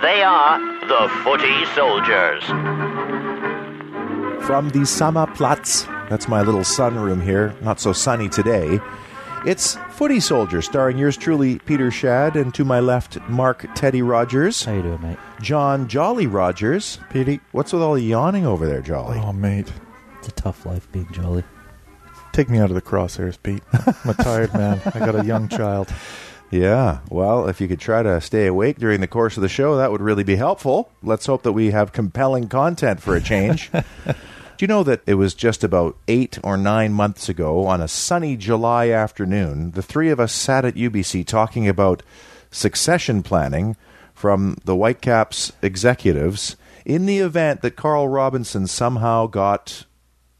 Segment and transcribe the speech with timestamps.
[0.00, 2.42] They are the Footy Soldiers.
[4.46, 8.80] From the Sommerplatz, that's my little sunroom here, not so sunny today.
[9.44, 14.64] It's Footy Soldiers, starring yours truly, Peter Schaad, and to my left, Mark Teddy Rogers.
[14.64, 15.18] How you doing, mate?
[15.42, 16.98] John Jolly Rogers.
[17.10, 19.18] Petey, what's with all the yawning over there, Jolly?
[19.22, 19.70] Oh, mate.
[20.20, 21.44] It's a tough life being jolly.
[22.32, 23.62] Take me out of the crosshairs, Pete.
[23.74, 24.80] I'm a tired man.
[24.86, 25.92] I got a young child.
[26.50, 29.76] Yeah, well, if you could try to stay awake during the course of the show,
[29.76, 30.90] that would really be helpful.
[31.02, 33.70] Let's hope that we have compelling content for a change.
[34.06, 37.86] Do you know that it was just about eight or nine months ago, on a
[37.86, 42.02] sunny July afternoon, the three of us sat at UBC talking about
[42.50, 43.76] succession planning
[44.14, 49.84] from the Whitecaps executives in the event that Carl Robinson somehow got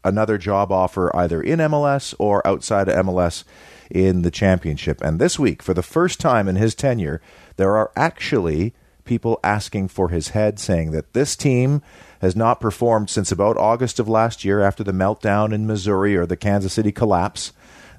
[0.03, 3.43] another job offer either in MLS or outside of MLS
[3.89, 5.01] in the championship.
[5.01, 7.21] And this week, for the first time in his tenure,
[7.57, 8.73] there are actually
[9.05, 11.81] people asking for his head, saying that this team
[12.21, 16.25] has not performed since about August of last year after the meltdown in Missouri or
[16.25, 17.51] the Kansas City collapse,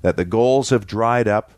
[0.03, 1.53] that the goals have dried up.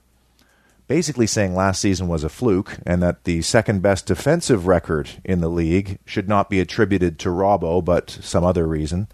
[0.88, 5.40] Basically, saying last season was a fluke and that the second best defensive record in
[5.40, 9.08] the league should not be attributed to Robbo, but some other reason.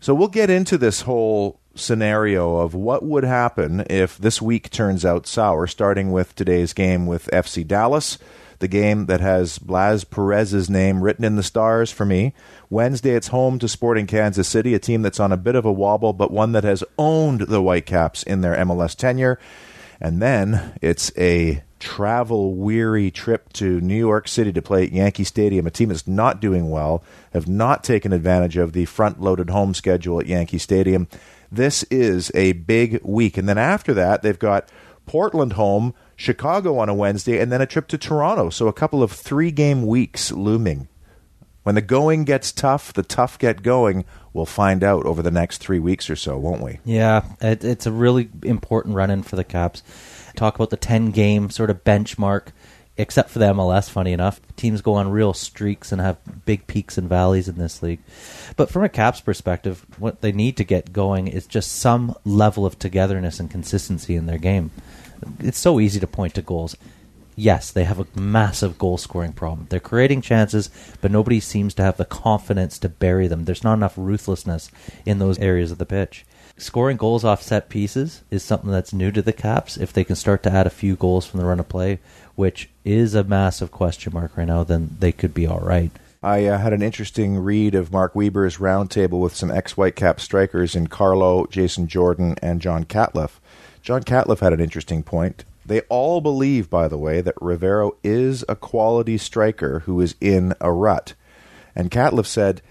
[0.00, 5.04] So we'll get into this whole scenario of what would happen if this week turns
[5.04, 8.18] out sour, starting with today's game with FC Dallas,
[8.58, 12.34] the game that has Blas Perez's name written in the stars for me.
[12.70, 15.72] Wednesday, it's home to Sporting Kansas City, a team that's on a bit of a
[15.72, 19.38] wobble, but one that has owned the Whitecaps in their MLS tenure.
[20.00, 25.24] And then it's a travel weary trip to New York City to play at Yankee
[25.24, 27.02] Stadium, a team that's not doing well,
[27.32, 31.08] have not taken advantage of the front loaded home schedule at Yankee Stadium.
[31.52, 33.36] This is a big week.
[33.36, 34.68] And then after that, they've got
[35.04, 38.48] Portland home, Chicago on a Wednesday, and then a trip to Toronto.
[38.48, 40.88] So a couple of three game weeks looming.
[41.62, 44.04] When the going gets tough, the tough get going.
[44.32, 46.80] We'll find out over the next three weeks or so, won't we?
[46.84, 49.82] Yeah, it, it's a really important run in for the Caps.
[50.34, 52.48] Talk about the 10 game sort of benchmark,
[52.96, 54.40] except for the MLS, funny enough.
[54.56, 58.00] Teams go on real streaks and have big peaks and valleys in this league.
[58.56, 62.66] But from a Caps perspective, what they need to get going is just some level
[62.66, 64.70] of togetherness and consistency in their game.
[65.40, 66.76] It's so easy to point to goals.
[67.34, 69.66] Yes, they have a massive goal scoring problem.
[69.70, 70.68] They're creating chances,
[71.00, 73.46] but nobody seems to have the confidence to bury them.
[73.46, 74.70] There's not enough ruthlessness
[75.06, 76.26] in those areas of the pitch.
[76.58, 79.78] Scoring goals off set pieces is something that's new to the Caps.
[79.78, 81.98] If they can start to add a few goals from the run of play,
[82.34, 85.90] which is a massive question mark right now, then they could be all right.
[86.22, 90.76] I uh, had an interesting read of Marc Weber's roundtable with some ex Whitecap strikers
[90.76, 93.40] in Carlo, Jason Jordan, and John Catliff.
[93.82, 95.44] John Catliff had an interesting point.
[95.66, 100.54] They all believe, by the way, that Rivero is a quality striker who is in
[100.60, 101.14] a rut.
[101.74, 102.62] And Catliff said,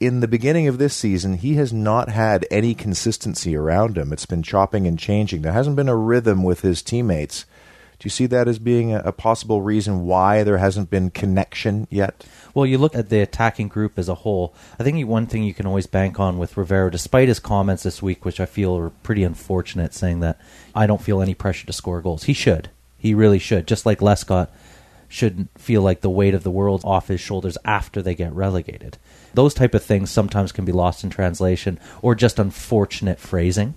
[0.00, 4.12] in the beginning of this season, he has not had any consistency around him.
[4.12, 5.42] It's been chopping and changing.
[5.42, 7.46] There hasn't been a rhythm with his teammates.
[7.98, 11.86] Do you see that as being a, a possible reason why there hasn't been connection
[11.90, 12.24] yet?
[12.52, 14.54] Well, you look at the attacking group as a whole.
[14.78, 18.02] I think one thing you can always bank on with Rivero, despite his comments this
[18.02, 20.40] week, which I feel are pretty unfortunate, saying that
[20.74, 22.24] I don't feel any pressure to score goals.
[22.24, 22.70] He should.
[22.98, 23.66] He really should.
[23.66, 24.48] Just like Lescott
[25.08, 28.98] shouldn't feel like the weight of the world off his shoulders after they get relegated.
[29.34, 33.74] Those type of things sometimes can be lost in translation or just unfortunate phrasing.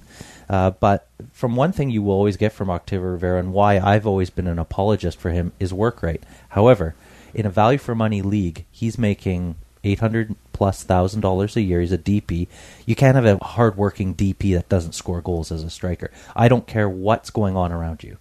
[0.50, 4.08] Uh, but from one thing you will always get from Octavio Rivero and why I've
[4.08, 6.24] always been an apologist for him is work rate.
[6.50, 6.96] However,
[7.34, 11.81] in a value for money league, he's making eight hundred plus thousand dollars a year.
[11.81, 12.48] He's a DP.
[12.86, 16.12] You can't have a hardworking DP that doesn't score goals as a striker.
[16.36, 18.18] I don't care what's going on around you.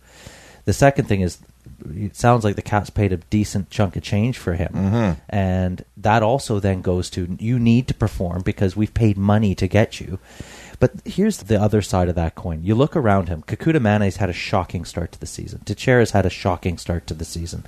[0.65, 1.39] The second thing is,
[1.95, 5.21] it sounds like the Caps paid a decent chunk of change for him, Mm-hmm.
[5.29, 9.69] and that also then goes to you need to perform because we've paid money to
[9.69, 10.19] get you.
[10.79, 12.63] But here's the other side of that coin.
[12.63, 13.43] You look around him.
[13.43, 15.61] Kekuta Manneh's had a shocking start to the season.
[15.65, 17.65] Techera's had a shocking start to the season.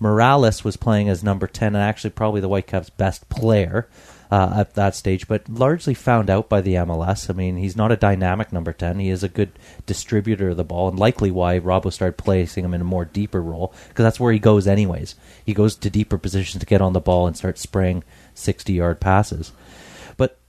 [0.00, 3.88] Morales was playing as number 10 and actually probably the Whitecaps' best player
[4.30, 7.30] uh, at that stage, but largely found out by the MLS.
[7.30, 8.98] I mean, he's not a dynamic number 10.
[8.98, 9.52] He is a good
[9.86, 13.40] distributor of the ball, and likely why Robbo started placing him in a more deeper
[13.40, 15.14] role, because that's where he goes anyways.
[15.44, 18.02] He goes to deeper positions to get on the ball and start spraying
[18.34, 19.52] 60 yard passes.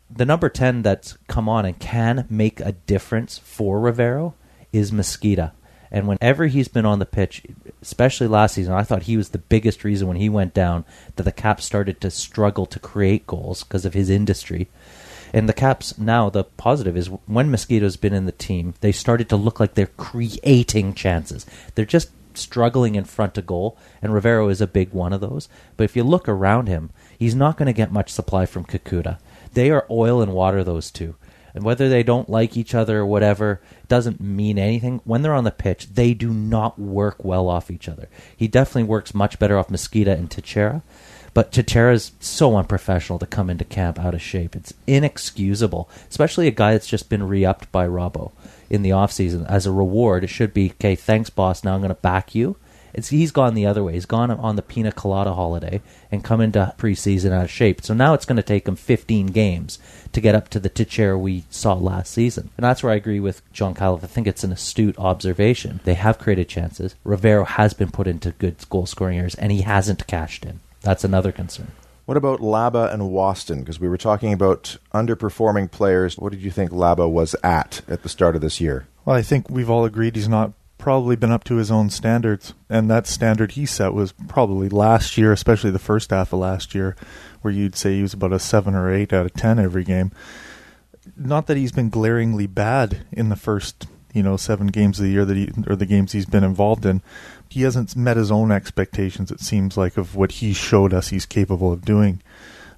[0.09, 4.35] The number 10 that's come on and can make a difference for Rivero
[4.71, 5.53] is Mezquida.
[5.91, 7.43] And whenever he's been on the pitch,
[7.81, 11.23] especially last season, I thought he was the biggest reason when he went down that
[11.23, 14.67] the Caps started to struggle to create goals because of his industry.
[15.33, 19.29] And the Caps now, the positive is when Mezquida's been in the team, they started
[19.29, 21.45] to look like they're creating chances.
[21.75, 25.49] They're just struggling in front of goal, and Rivero is a big one of those.
[25.75, 29.19] But if you look around him, he's not going to get much supply from Kekuta.
[29.57, 31.15] They are oil and water, those two.
[31.55, 35.01] And whether they don't like each other or whatever doesn't mean anything.
[35.03, 38.07] When they're on the pitch, they do not work well off each other.
[38.37, 40.83] He definitely works much better off Mezquida and Techera.
[41.33, 44.55] But Techera is so unprofessional to come into camp out of shape.
[44.55, 48.33] It's inexcusable, especially a guy that's just been re-upped by Robbo
[48.69, 49.43] in the offseason.
[49.49, 51.63] As a reward, it should be, okay, thanks, boss.
[51.63, 52.57] Now I'm going to back you.
[52.97, 53.93] It's he's gone the other way.
[53.93, 57.83] He's gone on the pina colada holiday and come into preseason out of shape.
[57.83, 59.77] So now it's going to take him 15 games
[60.13, 62.49] to get up to the Techera we saw last season.
[62.57, 64.03] And that's where I agree with John Catliff.
[64.03, 65.79] I think it's an astute observation.
[65.83, 66.95] They have created chances.
[67.03, 70.59] Rivero has been put into good goal scoring areas, and he hasn't cashed in.
[70.81, 71.71] That's another concern.
[72.05, 73.59] What about Laba and Waston?
[73.59, 76.17] Because we were talking about underperforming players.
[76.17, 78.87] What did you think Laba was at at the start of this year?
[79.05, 82.53] Well, I think we've all agreed he's not probably been up to his own standards.
[82.69, 86.75] And that standard he set was probably last year, especially the first half of last
[86.75, 86.95] year,
[87.41, 90.11] where you'd say he was about a 7 or 8 out of 10 every game.
[91.15, 95.11] Not that he's been glaringly bad in the first, you know, 7 games of the
[95.11, 97.01] year that he or the games he's been involved in.
[97.49, 101.25] He hasn't met his own expectations it seems like of what he showed us he's
[101.25, 102.21] capable of doing.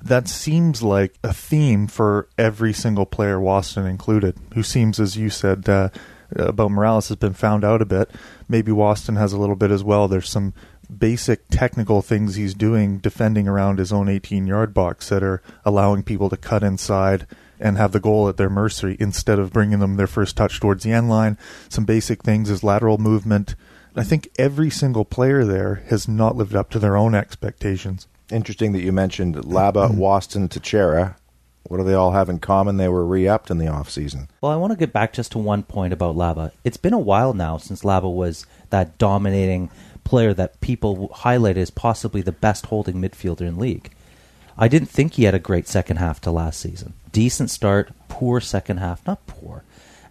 [0.02, 5.30] That seems like a theme for every single player, Waston included, who seems, as you
[5.30, 5.90] said, uh,
[6.38, 8.12] Uh, about Morales has been found out a bit.
[8.48, 10.08] Maybe Waston has a little bit as well.
[10.08, 10.54] There's some
[10.96, 16.04] basic technical things he's doing defending around his own 18 yard box that are allowing
[16.04, 17.28] people to cut inside
[17.60, 20.84] and have the goal at their mercy instead of bringing them their first touch towards
[20.84, 21.38] the end line.
[21.68, 23.56] Some basic things is lateral movement.
[23.96, 28.08] I think every single player there has not lived up to their own expectations.
[28.32, 30.00] Interesting that you mentioned Laba, mm-hmm.
[30.00, 31.16] Waston, Techera.
[31.70, 32.78] What do they all have in common?
[32.78, 34.28] They were re-upped in the off season.
[34.42, 36.52] Well, I want to get back just to one point about Laba.
[36.64, 39.70] It's been a while now since Laba was that dominating
[40.04, 43.92] player that people highlighted as possibly the best holding midfielder in league.
[44.58, 46.94] I didn't think he had a great second half to last season.
[47.12, 49.64] Decent start, poor second half, not poor,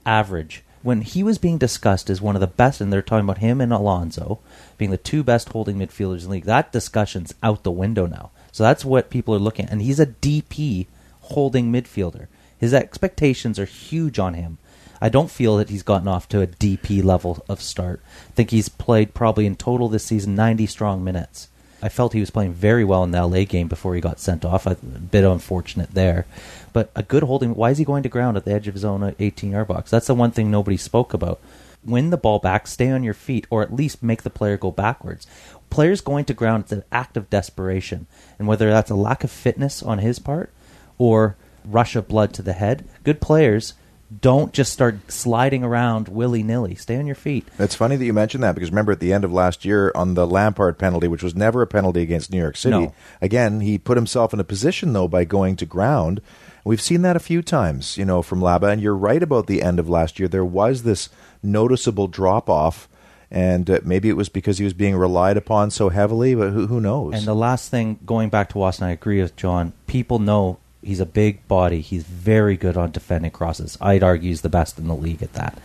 [0.06, 0.62] average.
[0.82, 3.60] When he was being discussed as one of the best, and they're talking about him
[3.60, 4.38] and Alonso
[4.78, 8.30] being the two best holding midfielders in league, that discussion's out the window now.
[8.52, 9.72] So that's what people are looking at.
[9.72, 10.86] And he's a DP
[11.28, 12.26] holding midfielder.
[12.58, 14.58] His expectations are huge on him.
[15.00, 18.00] I don't feel that he's gotten off to a DP level of start.
[18.30, 21.48] I think he's played probably in total this season 90 strong minutes.
[21.80, 24.44] I felt he was playing very well in the LA game before he got sent
[24.44, 24.66] off.
[24.66, 26.26] A bit unfortunate there.
[26.72, 27.54] But a good holding.
[27.54, 29.90] Why is he going to ground at the edge of his own 18 yard box?
[29.90, 31.40] That's the one thing nobody spoke about.
[31.84, 34.72] Win the ball back, stay on your feet, or at least make the player go
[34.72, 35.28] backwards.
[35.70, 38.08] Players going to ground, it's an act of desperation.
[38.38, 40.52] And whether that's a lack of fitness on his part
[40.98, 42.88] or rush of blood to the head.
[43.04, 43.74] Good players
[44.20, 46.74] don't just start sliding around willy nilly.
[46.74, 47.46] Stay on your feet.
[47.58, 50.14] It's funny that you mentioned that because remember at the end of last year on
[50.14, 52.94] the Lampard penalty, which was never a penalty against New York City, No.
[53.20, 56.22] again, he put himself in a position though by going to ground.
[56.64, 59.62] We've seen that a few times, you know, from Laba, and you're right about the
[59.62, 60.28] end of last year.
[60.28, 61.08] There was this
[61.42, 62.88] noticeable drop off,
[63.30, 66.66] and uh, maybe it was because he was being relied upon so heavily, but who,
[66.66, 67.14] who knows?
[67.14, 69.72] And the last thing, going back to Waston, I agree with John.
[69.86, 71.80] People know he's a big body.
[71.80, 73.76] He's very good on defending crosses.
[73.80, 75.58] I'd argue he's the best in the league at that.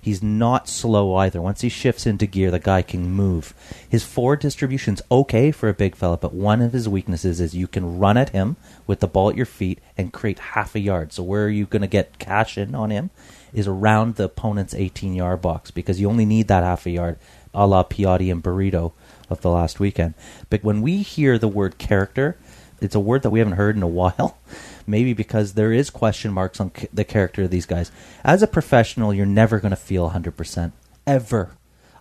[0.00, 1.42] He's not slow either.
[1.42, 3.54] Once he shifts into gear, the guy can move.
[3.88, 7.66] His forward distribution's okay for a big fella, but one of his weaknesses is you
[7.66, 8.56] can run at him
[8.86, 11.12] with the ball at your feet and create half a yard.
[11.12, 13.10] So where are you going to get cash in on him
[13.52, 17.18] is around the opponent's 18 yard box because you only need that half a yard,
[17.52, 18.92] a la Piatti and Burrito
[19.28, 20.14] of the last weekend.
[20.50, 22.36] But when we hear the word character,
[22.80, 24.38] it's a word that we haven't heard in a while.
[24.86, 27.90] Maybe because there is question marks on ca- the character of these guys.
[28.24, 30.72] As a professional, you're never going to feel 100%
[31.06, 31.50] ever.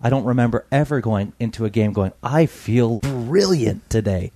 [0.02, 4.32] I don't remember ever going into a game going, I feel brilliant today.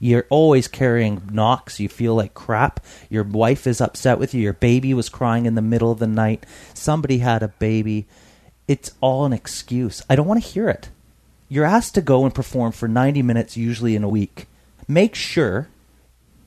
[0.00, 1.78] You're always carrying knocks.
[1.78, 2.80] You feel like crap.
[3.08, 4.42] Your wife is upset with you.
[4.42, 6.44] Your baby was crying in the middle of the night.
[6.74, 8.06] Somebody had a baby.
[8.66, 10.02] It's all an excuse.
[10.10, 10.88] I don't want to hear it.
[11.48, 14.46] You're asked to go and perform for 90 minutes, usually in a week.
[14.88, 15.68] Make sure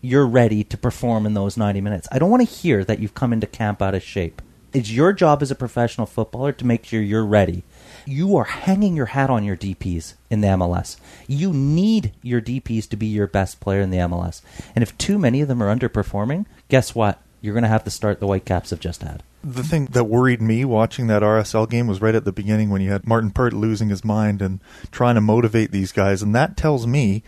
[0.06, 2.08] you're ready to perform in those 90 minutes.
[2.12, 4.42] I don't want to hear that you've come into camp out of shape.
[4.72, 7.64] It's your job as a professional footballer to make sure you're ready.
[8.06, 10.98] You are hanging your hat on your DPs in the MLS.
[11.28, 14.42] You need your DPs to be your best player in the MLS.
[14.76, 17.22] And if too many of them are underperforming, guess what?
[17.42, 19.24] You're going to have to start the Whitecaps have just had.
[19.44, 22.82] The thing that worried me watching that RSL game was right at the beginning when
[22.82, 24.60] you had Martyn Pert losing his mind and
[24.92, 26.22] trying to motivate these guys.
[26.22, 27.24] And that tells me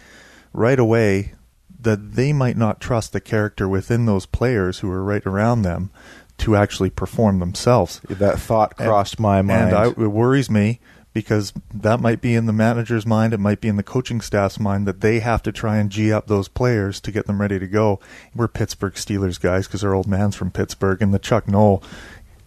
[0.54, 1.34] right away
[1.80, 5.92] that they might not trust the character within those players who are right around them
[6.40, 8.00] to actually perform themselves.
[8.10, 9.70] That thought crossed and, my mind.
[9.70, 10.80] And I, it worries me
[11.14, 14.60] because that might be in the manager's mind, it might be in the coaching staff's
[14.60, 17.58] mind that they have to try and G up those players to get them ready
[17.58, 18.00] to go.
[18.36, 21.82] We're Pittsburgh Steelers guys because our old man's from Pittsburgh, and the Chuck Noll,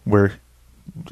[0.05, 0.35] where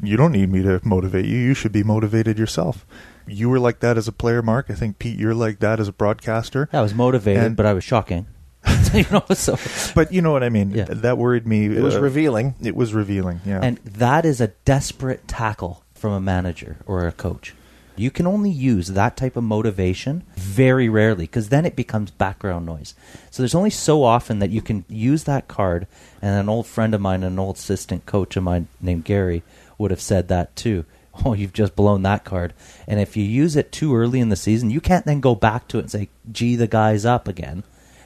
[0.01, 2.87] you don't need me to motivate you, you should be motivated yourself.
[3.31, 4.67] You were like that as a player, Mark.
[4.71, 6.69] I think Pete, you're like that as a broadcaster.
[6.73, 8.27] I was motivated, And- but I was shocking.
[8.93, 9.57] you know, so
[9.95, 10.71] But you know what I mean.
[10.73, 10.85] Yeah.
[10.89, 11.67] That worried me.
[11.67, 12.55] it was Uh, revealing.
[12.61, 13.41] It was revealing.
[13.47, 13.61] Yeah.
[13.63, 17.55] And that is a desperate tackle from a manager or a coach.
[17.97, 22.65] You can only use that type of motivation very rarely because then it becomes background
[22.67, 22.95] noise.
[23.31, 25.87] So there's only so often that you can use that card.
[26.23, 29.43] And an old friend of mine, an old assistant coach of mine named Gary,
[29.79, 30.85] would have said that too.
[31.25, 32.55] Oh, you've just blown that card.
[32.87, 35.69] And if you use it too early in the season, you can't then go back
[35.69, 37.65] to it and say, gee, the guy's up again.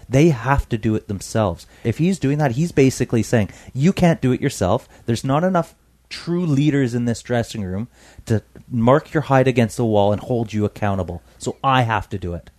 [0.08, 1.66] They have to do it themselves.
[1.84, 4.88] If he's doing that, he's basically saying, you can't do it yourself.
[5.06, 5.74] There's not enough
[6.08, 7.88] true leaders in this dressing room
[8.26, 11.22] to mark your hide against the wall and hold you accountable.
[11.38, 12.50] So I have to do it.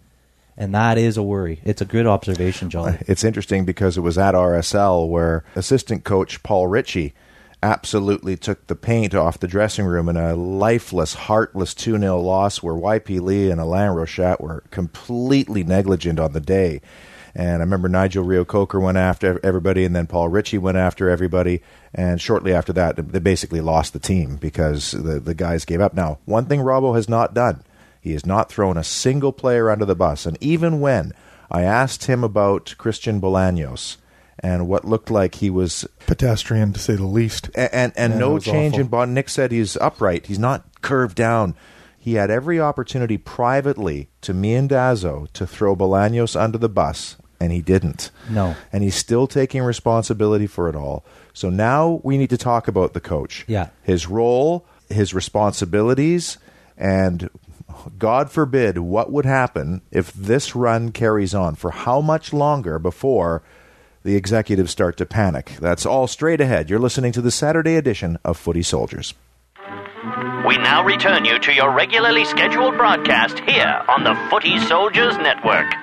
[0.57, 1.59] And that is a worry.
[1.63, 2.99] It's a good observation, John.
[3.01, 7.13] It's interesting because it was at RSL where assistant coach Paul Ritchie
[7.63, 12.61] absolutely took the paint off the dressing room in a lifeless, heartless 2 0 loss
[12.61, 16.81] where YP Lee and Alain Rochat were completely negligent on the day.
[17.35, 21.63] And I remember Nigel Reo-Coker went after everybody, and then Paul Ritchie went after everybody.
[21.91, 25.95] And shortly after that, they basically lost the team because the, the guys gave up.
[25.95, 27.63] Now, one thing Robbo has not done
[28.03, 30.25] he has not thrown a single player under the bus.
[30.25, 31.13] And even when
[31.49, 33.95] I asked him about Christian Bolaños
[34.39, 37.49] and what looked like he was pedestrian to say the least.
[37.55, 38.81] and and, and Yeah, no change awful.
[38.81, 39.13] in bond.
[39.13, 40.25] Nick said he's upright.
[40.27, 41.55] He's not curved down.
[41.97, 47.15] He had every opportunity privately to me and Dazzo to throw Bolaños under the bus,
[47.39, 48.11] and he didn't.
[48.29, 48.55] No.
[48.73, 51.05] And he's still taking responsibility for it all.
[51.33, 53.45] So now we need to talk about the coach.
[53.47, 53.69] Yeah.
[53.83, 56.37] His role, his responsibilities,
[56.77, 57.29] and
[57.97, 63.43] God forbid what would happen if this run carries on for how much longer before
[64.03, 65.55] the executives start to panic.
[65.59, 66.69] That's all straight ahead.
[66.69, 69.13] You're listening to the Saturday edition of Footy Soldiers.
[70.45, 75.73] We now return you to your regularly scheduled broadcast here on the Footy Soldiers Network.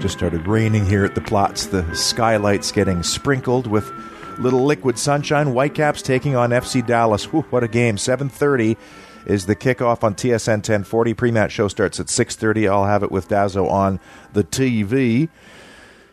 [0.00, 1.66] Just started raining here at the plots.
[1.66, 3.90] The skylights getting sprinkled with
[4.38, 5.48] little liquid sunshine.
[5.48, 7.24] Whitecaps taking on FC Dallas.
[7.32, 7.96] Whew, what a game!
[7.96, 8.76] Seven thirty
[9.24, 11.14] is the kickoff on TSN 1040.
[11.14, 12.68] Pre-match show starts at six thirty.
[12.68, 14.00] I'll have it with Dazzo on
[14.32, 15.28] the TV.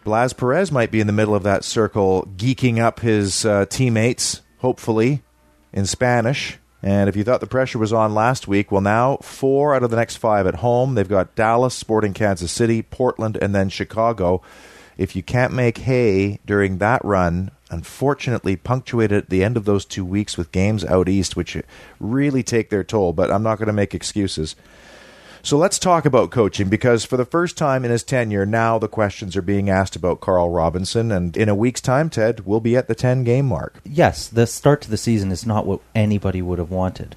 [0.04, 4.42] Blas Perez might be in the middle of that circle, geeking up his uh, teammates.
[4.60, 5.24] Hopefully,
[5.72, 6.58] in Spanish.
[6.82, 9.90] And if you thought the pressure was on last week, well, now four out of
[9.90, 10.96] the next five at home.
[10.96, 14.42] They've got Dallas, Sporting Kansas City, Portland, and then Chicago.
[14.98, 19.86] If you can't make hay during that run, unfortunately punctuated at the end of those
[19.86, 21.58] two weeks with games out east, which
[22.00, 24.56] really take their toll, but I'm not going to make excuses.
[25.42, 28.90] So let's talk about coaching because for the first time in his tenure, now the
[28.90, 31.12] questions are being asked about Carl Robinson.
[31.12, 33.80] And in a week's time, Ted, we'll be at the 10 game mark.
[33.86, 37.16] yes, the start to the season is not what anybody would have wanted.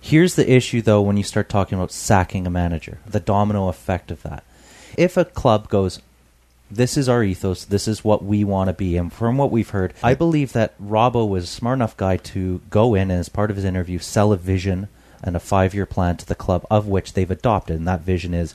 [0.00, 4.10] Here's the issue, though, when you start talking about sacking a manager, the domino effect
[4.10, 4.44] of that.
[4.96, 6.00] If a club goes,
[6.70, 9.68] this is our ethos, this is what we want to be, and from what we've
[9.68, 13.28] heard, I believe that Robbo was a smart enough guy to go in and, as
[13.28, 14.88] part of his interview, sell a vision
[15.22, 17.76] and a five year plan to the club, of which they've adopted.
[17.76, 18.54] And that vision is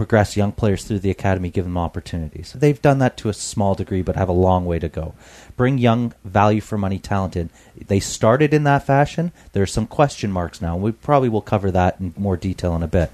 [0.00, 2.54] progress young players through the academy, give them opportunities.
[2.54, 5.12] They've done that to a small degree, but have a long way to go.
[5.58, 7.50] Bring young, value for money talent in.
[7.76, 9.30] They started in that fashion.
[9.52, 10.72] There are some question marks now.
[10.72, 13.10] and We probably will cover that in more detail in a bit.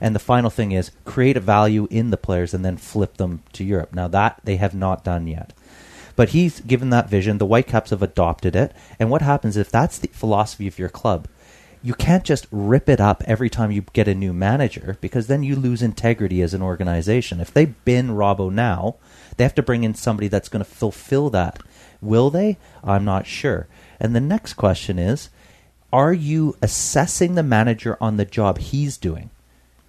[0.00, 3.44] And the final thing is create a value in the players and then flip them
[3.52, 3.94] to Europe.
[3.94, 5.52] Now that they have not done yet.
[6.16, 7.38] But he's given that vision.
[7.38, 8.72] The Whitecaps have adopted it.
[8.98, 11.28] And what happens if that's the philosophy of your club?
[11.84, 15.42] You can't just rip it up every time you get a new manager because then
[15.42, 17.40] you lose integrity as an organization.
[17.40, 18.96] If they bin Robbo now,
[19.36, 21.58] they have to bring in somebody that's going to fulfill that.
[22.00, 22.56] Will they?
[22.82, 23.68] I'm not sure.
[24.00, 25.28] And the next question is
[25.92, 29.28] Are you assessing the manager on the job he's doing?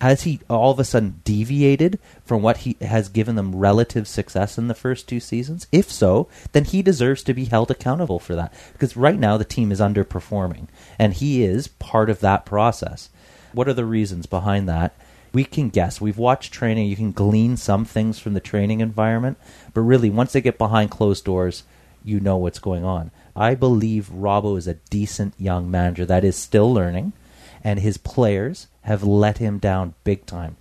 [0.01, 4.57] Has he all of a sudden deviated from what he has given them relative success
[4.57, 5.67] in the first two seasons?
[5.71, 8.53] If so, then he deserves to be held accountable for that.
[8.73, 10.67] Because right now the team is underperforming,
[10.99, 13.09] and he is part of that process.
[13.53, 14.93] What are the reasons behind that?
[15.31, 16.01] We can guess.
[16.01, 16.87] We've watched training.
[16.87, 19.37] You can glean some things from the training environment,
[19.73, 21.63] but really, once they get behind closed doors,
[22.03, 23.11] you know what's going on.
[23.35, 27.13] I believe Robbo is a decent young manager that is still learning,
[27.65, 30.55] and his players have let him down big time.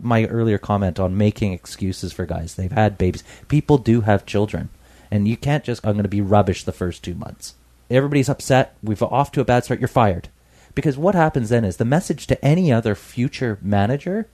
[0.00, 3.22] My earlier comment on making excuses for guys, they've had babies.
[3.48, 4.70] People do have children,
[5.10, 7.54] and you can't just, I'm going to be rubbish the first two months.
[7.90, 8.74] Everybody's upset.
[8.82, 9.80] We've off to a bad start.
[9.80, 10.28] You're fired.
[10.74, 14.26] Because what happens then is the message to any other future manager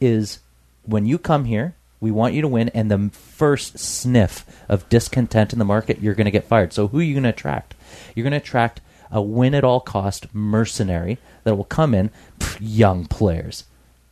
[0.00, 0.38] is
[0.84, 5.52] when you come here, we want you to win, and the first sniff of discontent
[5.52, 6.72] in the market, you're going to get fired.
[6.72, 7.74] So who are you going to attract?
[8.14, 8.80] You're going to attract
[9.12, 13.64] a win at all cost mercenary that will come in, pff, young players.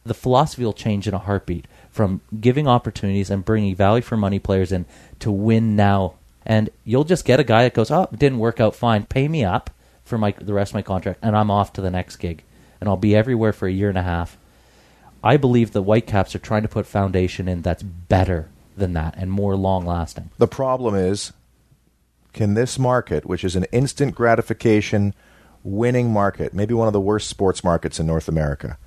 [0.05, 4.39] The philosophy will change in a heartbeat from giving opportunities and bringing value for money
[4.39, 4.87] players in
[5.19, 6.15] to win now.
[6.47, 9.07] And you'll just get a guy that goes, oh, didn't work out fine.
[9.07, 9.71] Pay me up
[10.05, 12.43] for my the rest of my contract, and I'm off to the next gig.
[12.81, 14.39] And I'll be everywhere for a year and a half.
[15.23, 19.31] I believe the Whitecaps are trying to put foundation in that's better than that and
[19.31, 20.31] more long lasting.
[20.39, 21.33] The problem is
[22.33, 25.15] can this market, which is an instant gratification
[25.63, 28.79] winning market, maybe one of the worst sports markets in North America,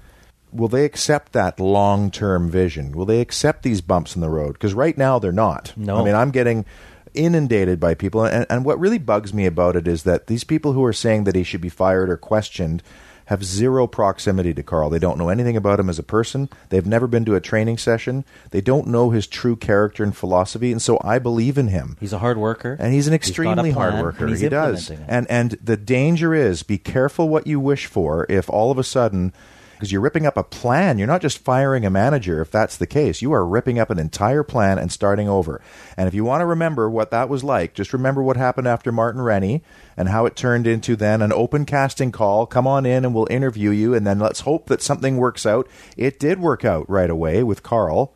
[0.52, 2.92] will they accept that long term vision?
[2.92, 4.54] Will they accept these bumps in the road?
[4.54, 5.74] Because right now they're not.
[5.76, 5.98] No.
[5.98, 6.66] I mean, I'm getting
[7.14, 8.24] inundated by people.
[8.26, 11.26] And, and what really bugs me about it is that these people who are saying
[11.26, 12.82] that he should be fired or questioned
[13.28, 14.90] have zero proximity to Carl.
[14.90, 16.50] They don't know anything about him as a person.
[16.70, 18.26] They've never been to a training session.
[18.52, 20.72] They don't know his true character and philosophy.
[20.72, 21.98] And so I believe in him.
[22.00, 22.76] He's a hard worker.
[22.80, 24.28] And he's an extremely plan, hard worker.
[24.28, 24.90] He does.
[24.90, 25.00] it.
[25.08, 28.84] And and the danger is be careful what you wish for if all of a
[28.84, 29.34] sudden
[29.74, 30.98] because you're ripping up a plan.
[30.98, 33.22] You're not just firing a manager if that's the case.
[33.22, 35.62] You are ripping up an entire plan and starting over.
[35.98, 38.92] And if you want to remember what that was like, just remember what happened after
[38.92, 39.64] Martin Rennie
[39.98, 42.46] and how it turned into then an open casting call.
[42.46, 45.68] Come on in and we'll interview you and then let's hope that something works out.
[45.98, 48.16] It did work out right away with Carl.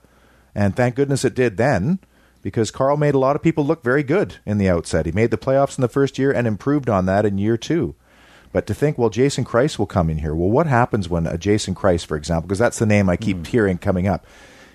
[0.56, 2.00] And thank goodness it did then
[2.42, 5.06] because Carl made a lot of people look very good in the outset.
[5.06, 7.96] He made the playoffs in the first year and improved on that in year two.
[8.58, 10.34] But to think, well, Jason Kreis will come in here.
[10.34, 13.38] Well, what happens when a Jason Kreis, for example, because that's the name I keep
[13.38, 13.43] hmm.
[13.43, 14.26] hearing coming up.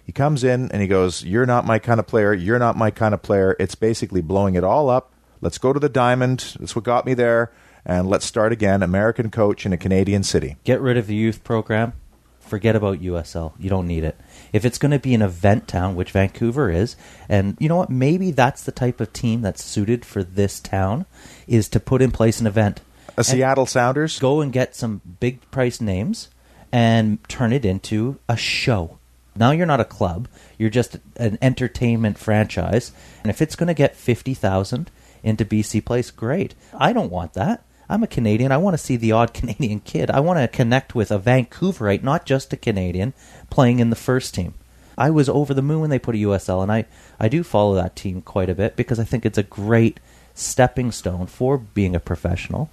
[0.06, 2.32] He comes in and he goes, You're not my kind of player.
[2.32, 3.56] You're not my kind of player.
[3.58, 5.12] It's basically blowing it all up.
[5.40, 6.54] Let's go to the diamond.
[6.60, 7.50] That's what got me there.
[7.84, 8.84] And let's start again.
[8.84, 10.58] American coach in a Canadian city.
[10.62, 11.94] Get rid of the youth program.
[12.38, 13.52] Forget about USL.
[13.58, 14.16] You don't need it.
[14.52, 16.94] If it's going to be an event town, which Vancouver is,
[17.28, 17.90] and you know what?
[17.90, 21.04] Maybe that's the type of team that's suited for this town,
[21.48, 22.80] is to put in place an event.
[23.16, 24.18] A Seattle Sounders.
[24.18, 26.30] Go and get some big price names
[26.70, 28.98] and turn it into a show.
[29.36, 32.92] Now you're not a club; you're just an entertainment franchise.
[33.22, 34.90] And if it's going to get fifty thousand
[35.22, 36.54] into BC Place, great.
[36.74, 37.64] I don't want that.
[37.88, 38.52] I'm a Canadian.
[38.52, 40.10] I want to see the odd Canadian kid.
[40.10, 43.12] I want to connect with a Vancouverite, not just a Canadian,
[43.50, 44.54] playing in the first team.
[44.96, 46.86] I was over the moon when they put a USL, and I,
[47.18, 50.00] I do follow that team quite a bit because I think it's a great
[50.34, 52.70] stepping stone for being a professional.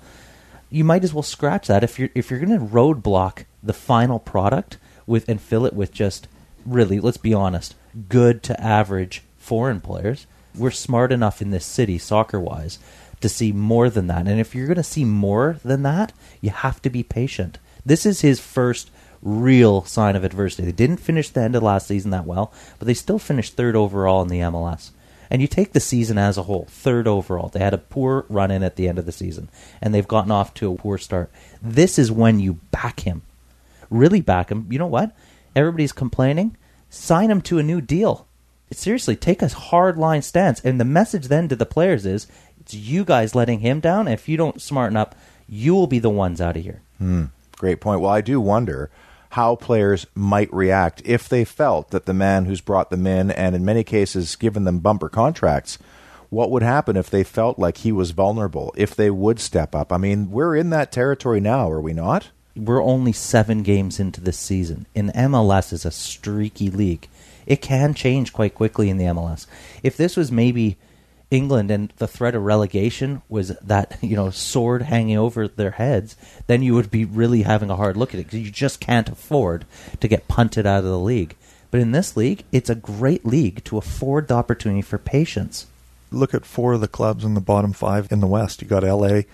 [0.69, 4.19] You might as well scratch that if you're if you're going to roadblock the final
[4.19, 4.77] product
[5.08, 6.27] with and fill it with just
[6.65, 7.75] really, let's be honest,
[8.08, 10.27] good to average foreign players.
[10.55, 12.79] We're smart enough in this city, soccer wise,
[13.21, 14.27] to see more than that.
[14.27, 17.58] And if you're going to see more than that, you have to be patient.
[17.86, 20.65] This is his first real sign of adversity.
[20.65, 23.75] They didn't finish the end of last season that well, but they still finished third
[23.75, 24.91] overall in the MLS.
[25.30, 27.50] And you take the season as a whole, third overall.
[27.50, 29.50] They had a poor run in at the end of the season,
[29.82, 31.32] and they've gotten off to a poor start.
[31.62, 33.22] This is when you back him.
[33.89, 34.68] Really back him.
[34.70, 35.15] You know what?
[35.56, 36.58] Everybody's complaining.
[36.89, 38.26] Sign him to a new deal.
[38.72, 40.60] Seriously, take a hard line stance.
[40.62, 42.28] And the message then to the players is
[42.60, 44.08] it's you guys letting him down.
[44.08, 45.15] If you don't smarten up,
[45.48, 46.82] you will be the ones out of here.
[46.98, 47.26] Hmm.
[47.58, 48.02] Great point.
[48.02, 48.89] Well, I do wonder
[49.30, 53.56] how players might react if they felt that the man who's brought them in and
[53.56, 55.78] in many cases given them bumper contracts,
[56.30, 59.92] what would happen if they felt like he was vulnerable, if they would step up?
[59.92, 62.30] I mean, we're in that territory now, are we not?
[62.60, 64.86] we're only seven games into this season.
[64.94, 67.08] In MLS is a streaky league.
[67.46, 69.48] It can change quite quickly in the MLS.
[69.82, 70.78] If this was maybe
[71.32, 76.15] England and the threat of relegation was that you know sword hanging over their heads,
[76.48, 79.10] then you would be really having a hard look at it because you just can't
[79.10, 79.65] afford
[80.00, 81.36] to get punted out of the league.
[81.72, 85.68] But in this league, it's a great league to afford the opportunity for patience.
[86.12, 88.63] Look at four of the clubs in the bottom five in the West.
[88.63, 89.28] You got L.A.,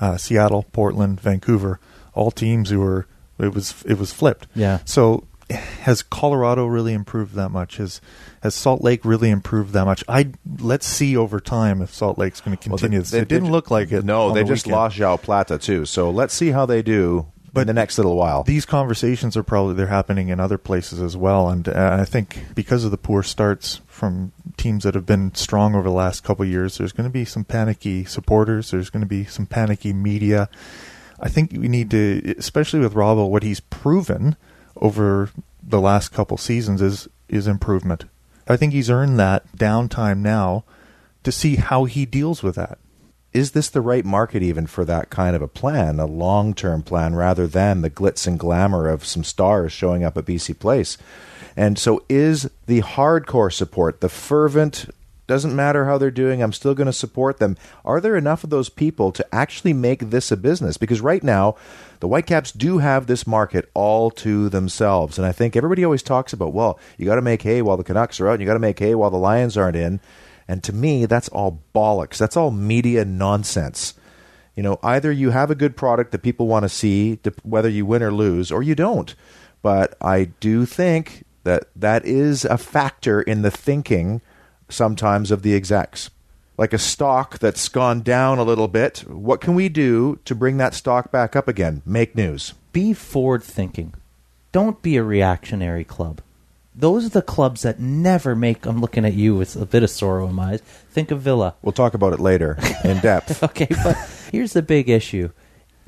[0.00, 1.78] uh, Seattle, Portland, Vancouver,
[2.12, 3.06] all teams who were
[3.38, 4.46] it was it was flipped.
[4.54, 4.80] Yeah.
[4.84, 7.76] So has Colorado really improved that much?
[7.76, 8.00] Has
[8.42, 10.02] has Salt Lake really improved that much?
[10.08, 13.10] I let's see over time if Salt Lake's going to Well, continue they- this.
[13.12, 14.04] they- It didn't they- look like it.
[14.04, 14.76] No, they the just weekend.
[14.80, 15.84] lost Joao Plata too.
[15.86, 18.42] So let's see how they do But in the next little while.
[18.42, 22.44] These conversations are probably they're happening in other places as well, and uh, I think
[22.54, 26.44] because of the poor starts from teams that have been strong over the last couple
[26.44, 28.72] of years, there's going to be some panicky supporters.
[28.72, 30.48] There's going to be some panicky media.
[31.18, 34.36] I think we need to, especially with Robbo, what he's proven
[34.76, 35.30] over
[35.62, 38.04] the last couple seasons is is improvement.
[38.48, 40.64] I think he's earned that downtime now
[41.24, 42.78] to see how he deals with that.
[43.32, 46.82] is this the right market even for that kind of a plan, a long term
[46.82, 50.96] plan, rather than the glitz and glamour of some stars showing up at BC Place?
[51.56, 54.86] And so, is the hardcore support, the fervent,
[55.26, 57.56] doesn't matter how they're doing, I'm still going to support them?
[57.84, 60.76] Are there enough of those people to actually make this a business?
[60.76, 61.56] Because right now,
[62.00, 65.18] the Whitecaps do have this market all to themselves.
[65.18, 67.84] And I think everybody always talks about, well, you got to make hay while the
[67.84, 70.00] Canucks are out, and you got to make hay while the Lions aren't in.
[70.46, 72.18] And to me, that's all bollocks.
[72.18, 73.94] That's all media nonsense.
[74.54, 77.84] You know, either you have a good product that people want to see, whether you
[77.84, 79.14] win or lose, or you don't.
[79.60, 84.20] But I do think that that is a factor in the thinking
[84.68, 86.10] sometimes of the execs.
[86.58, 90.56] Like a stock that's gone down a little bit, what can we do to bring
[90.56, 91.82] that stock back up again?
[91.84, 92.54] Make news.
[92.72, 93.94] Be forward thinking.
[94.52, 96.22] Don't be a reactionary club.
[96.74, 98.66] Those are the clubs that never make.
[98.66, 100.60] I'm looking at you with a bit of sorrow in my eyes.
[100.60, 101.54] Think of Villa.
[101.62, 103.42] We'll talk about it later in depth.
[103.42, 103.96] Okay, but
[104.30, 105.30] here's the big issue.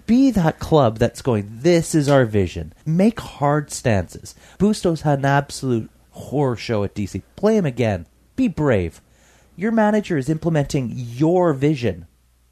[0.06, 2.72] Be that club that's going, this is our vision.
[2.86, 4.34] Make hard stances.
[4.58, 7.22] Bustos had an absolute horror show at DC.
[7.36, 8.06] Play him again.
[8.38, 9.00] Be brave.
[9.56, 12.06] Your manager is implementing your vision.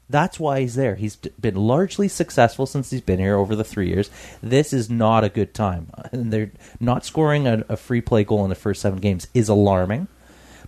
[0.09, 0.95] That's why he's there.
[0.95, 4.09] He's been largely successful since he's been here over the three years.
[4.43, 5.89] This is not a good time.
[6.11, 9.47] And they're not scoring a, a free play goal in the first seven games is
[9.47, 10.09] alarming.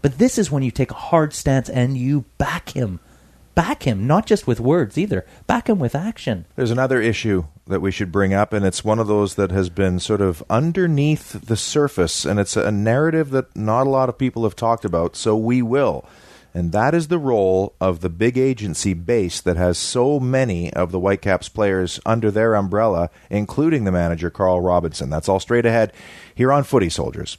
[0.01, 3.01] But this is when you take a hard stance and you back him.
[3.59, 5.25] Back him, not just with words either.
[5.45, 6.45] Back him with action.
[6.55, 9.69] There's another issue that we should bring up, and it's one of those that has
[9.69, 14.17] been sort of underneath the surface, and it's a narrative that not a lot of
[14.17, 16.05] people have talked about, so we will.
[16.53, 20.93] And that is the role of the big agency base that has so many of
[20.93, 25.09] the Whitecaps players under their umbrella, including the manager, Carl Robinson.
[25.09, 25.91] That's all straight ahead
[26.33, 27.37] here on Footy Soldiers.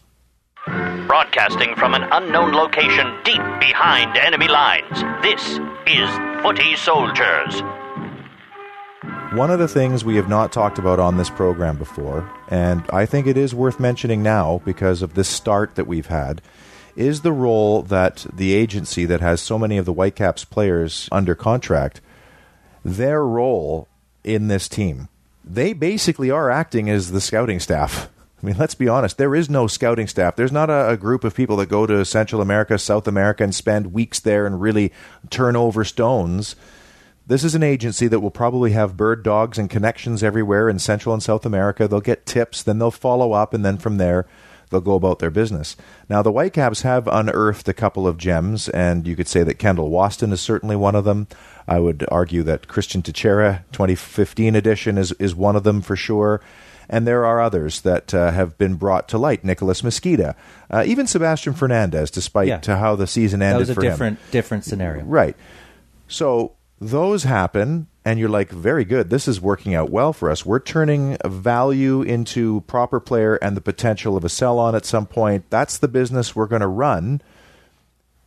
[0.67, 6.11] Broadcasting from an unknown location deep behind enemy lines, this is
[6.43, 7.63] Footy Soldiers.
[9.33, 13.07] One of the things we have not talked about on this program before, and I
[13.07, 16.43] think it is worth mentioning now because of this start that we've had,
[16.95, 21.35] is the role that the agency that has so many of the Whitecaps players under
[21.35, 22.03] contract,
[22.85, 23.89] their role
[24.25, 25.09] in this team.
[25.43, 28.11] They basically are acting as the scouting staff.
[28.43, 30.37] I mean, let's be honest, there is no scouting staff.
[30.37, 33.55] There's not a, a group of people that go to Central America, South America, and
[33.55, 34.93] spend weeks there and really
[35.29, 36.57] turn over stones.
[37.27, 41.13] This is an agency that will probably have bird dogs and connections everywhere in Central
[41.13, 41.87] and South America.
[41.87, 44.27] They'll get tips, then they'll follow up, and then from there,
[44.71, 45.77] they'll go about their business.
[46.09, 49.91] Now, the Whitecaps have unearthed a couple of gems, and you could say that Kendall
[49.91, 51.29] Waston is certainly one of them.
[51.69, 56.41] I would argue that Cristian Techera 2015 edition is, is one of them for sure.
[56.93, 59.45] And there are others that uh, have been brought to light.
[59.45, 60.35] Nicholas Mezquida,
[60.71, 62.59] uh, even Sebastian Fernandez, despite Yeah.
[62.59, 63.91] to how the season ended That was a for him.
[63.93, 65.05] different different scenario.
[65.05, 65.37] Right.
[66.09, 69.09] So those happen, and you're like, very good.
[69.11, 70.45] This is working out well for us.
[70.45, 75.07] We're turning value into proper player and the potential of a sell on at some
[75.07, 75.45] point.
[75.51, 77.23] That's the business we're going to run.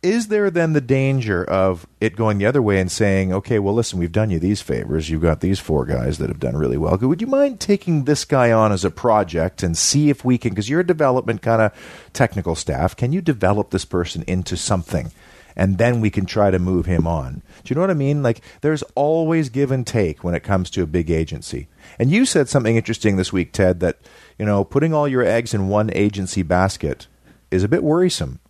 [0.04, 3.72] Is there then the danger of it going the other way and saying, okay, well,
[3.72, 5.08] listen, we've done you these favors.
[5.08, 6.98] You've got these four guys that have done really well.
[6.98, 10.50] Would you mind taking this guy on as a project and see if we can,
[10.50, 11.72] because you're a development kind of
[12.12, 15.10] technical staff, can you develop this person into something?
[15.56, 17.40] and then we can try to move him on.
[17.62, 18.24] Do you know what I mean?
[18.24, 21.68] Like there's always give and take when it comes to a big agency.
[21.96, 23.98] And you said something interesting this week, Ted, that
[24.36, 27.06] you know putting all your eggs in one agency basket
[27.52, 28.40] is a bit worrisome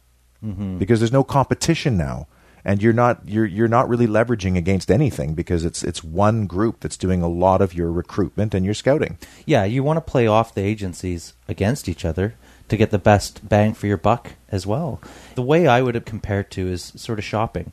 [0.44, 0.78] Mm-hmm.
[0.78, 2.26] because there's no competition now.
[2.66, 6.80] And you're not you're you're not really leveraging against anything because it's it's one group
[6.80, 9.18] that's doing a lot of your recruitment and your scouting.
[9.44, 12.36] Yeah, you want to play off the agencies against each other
[12.68, 14.98] to get the best bang for your buck as well.
[15.34, 17.72] The way I would have compared to is sort of shopping.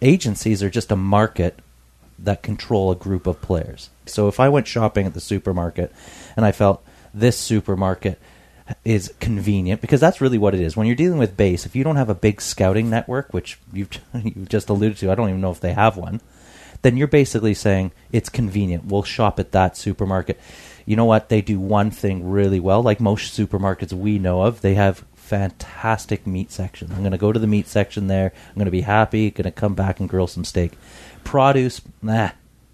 [0.00, 1.60] agencies are just a market
[2.18, 3.90] that control a group of players.
[4.06, 5.92] So if I went shopping at the supermarket
[6.36, 8.18] and I felt this supermarket
[8.84, 10.76] is convenient because that's really what it is.
[10.76, 13.90] When you're dealing with base, if you don't have a big scouting network, which you've
[14.14, 16.20] you've just alluded to, I don't even know if they have one,
[16.82, 18.86] then you're basically saying it's convenient.
[18.86, 20.38] We'll shop at that supermarket.
[20.84, 21.28] You know what?
[21.28, 24.60] They do one thing really well, like most supermarkets we know of.
[24.60, 26.90] They have fantastic meat section.
[26.90, 28.32] I'm going to go to the meat section there.
[28.48, 29.30] I'm going to be happy.
[29.30, 30.72] Going to come back and grill some steak.
[31.22, 31.80] Produce,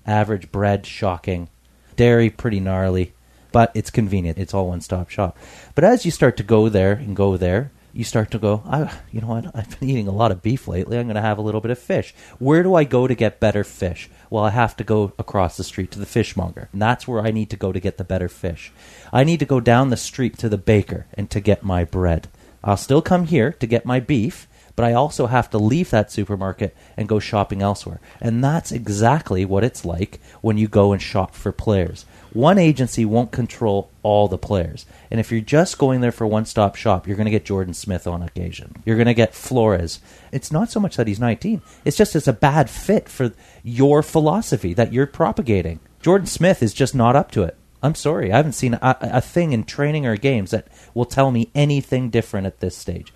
[0.07, 0.51] average.
[0.51, 1.49] Bread, shocking.
[1.97, 3.13] Dairy, pretty gnarly
[3.59, 4.39] but it's convenient.
[4.39, 5.37] It's all one stop shop.
[5.75, 8.97] But as you start to go there and go there, you start to go, I,
[9.11, 9.51] you know what?
[9.53, 10.97] I've been eating a lot of beef lately.
[10.97, 12.15] I'm going to have a little bit of fish.
[12.39, 14.09] Where do I go to get better fish?
[14.31, 16.69] Well, I have to go across the street to the fishmonger.
[16.73, 18.71] And that's where I need to go to get the better fish.
[19.13, 22.29] I need to go down the street to the baker and to get my bread.
[22.63, 26.13] I'll still come here to get my beef, but I also have to leave that
[26.13, 27.99] supermarket and go shopping elsewhere.
[28.21, 32.07] And that's exactly what it's like when you go and shop for players
[32.39, 34.87] one agency won't control all the players.
[35.11, 37.75] And if you're just going there for one stop shop, you're going to get Jordan
[37.75, 38.77] Smith on occasion.
[38.85, 39.99] You're going to get Flores.
[40.31, 43.33] It's not so much that he's 19, it's just it's a bad fit for
[43.65, 45.81] your philosophy that you're propagating.
[46.01, 47.57] Jordan Smith is just not up to it.
[47.83, 48.33] I'm sorry.
[48.33, 52.09] I haven't seen a, a thing in training or games that will tell me anything
[52.09, 53.13] different at this stage.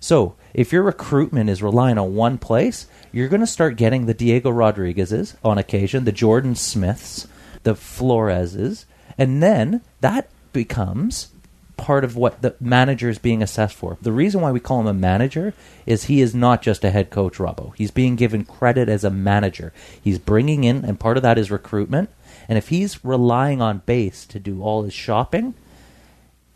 [0.00, 4.12] So, if your recruitment is relying on one place, you're going to start getting the
[4.12, 7.26] Diego Rodriguez's on occasion, the Jordan Smiths,
[7.66, 8.84] the Floreses,
[9.18, 11.30] and then that becomes
[11.76, 13.98] part of what the manager is being assessed for.
[14.00, 15.52] The reason why we call him a manager
[15.84, 17.74] is he is not just a head coach, Robbo.
[17.74, 19.72] He's being given credit as a manager.
[20.00, 22.08] He's bringing in, and part of that is recruitment.
[22.48, 25.54] And if he's relying on base to do all his shopping,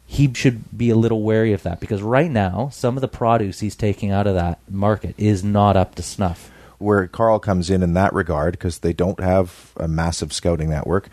[0.07, 3.59] he should be a little wary of that because right now, some of the produce
[3.59, 6.50] he's taking out of that market is not up to snuff
[6.81, 11.09] where Carl comes in in that regard because they don't have a massive scouting network.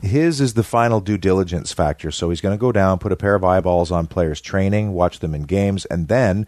[0.00, 2.10] His is the final due diligence factor.
[2.10, 5.18] So he's going to go down, put a pair of eyeballs on players' training, watch
[5.18, 6.46] them in games, and then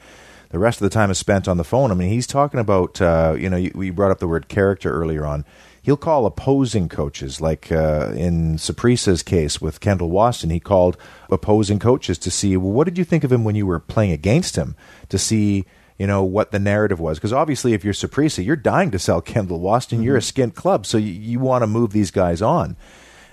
[0.50, 1.90] the rest of the time is spent on the phone.
[1.90, 4.92] I mean, he's talking about, uh, you know, you, we brought up the word character
[4.92, 5.44] earlier on.
[5.82, 10.98] He'll call opposing coaches, like uh, in Saprissa's case with Kendall Waston, he called
[11.30, 14.12] opposing coaches to see, well, what did you think of him when you were playing
[14.12, 14.76] against him?
[15.08, 15.64] To see
[16.00, 19.20] you know what the narrative was because obviously if you're Saprissa, you're dying to sell
[19.20, 19.96] Kendall Waston.
[19.96, 20.02] Mm-hmm.
[20.04, 22.78] You're a skint club, so you, you want to move these guys on,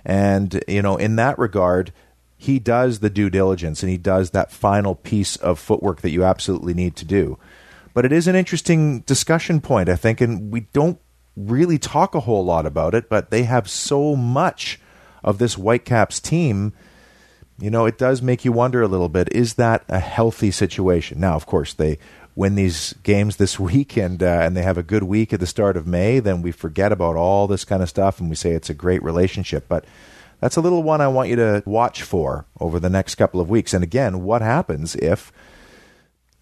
[0.04, 1.94] and you know in that regard,
[2.36, 6.26] he does the due diligence and he does that final piece of footwork that you
[6.26, 7.40] absolutely need to do.
[7.94, 11.00] But it is an interesting discussion point, I think, and we don't
[11.38, 13.08] really talk a whole lot about it.
[13.08, 14.78] But they have so much
[15.24, 16.74] of this Whitecaps team
[17.60, 21.20] you know, it does make you wonder a little bit is that a healthy situation?
[21.20, 21.98] Now, of course, they
[22.38, 25.48] win these games this week and uh, and they have a good week at the
[25.48, 28.52] start of May, then we forget about all this kind of stuff and we say
[28.52, 29.68] it's a great relationship.
[29.68, 29.84] But
[30.40, 33.50] that's a little one I want you to watch for over the next couple of
[33.50, 33.74] weeks.
[33.74, 35.32] And again, what happens if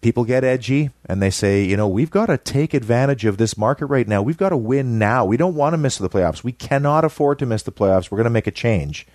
[0.02, 3.56] people get edgy and they say, you know, we've got to take advantage of this
[3.56, 4.20] market right now.
[4.20, 5.24] We've got to win now.
[5.24, 6.44] We don't want to miss the playoffs.
[6.44, 8.10] We cannot afford to miss the playoffs.
[8.10, 9.06] We're going to make a change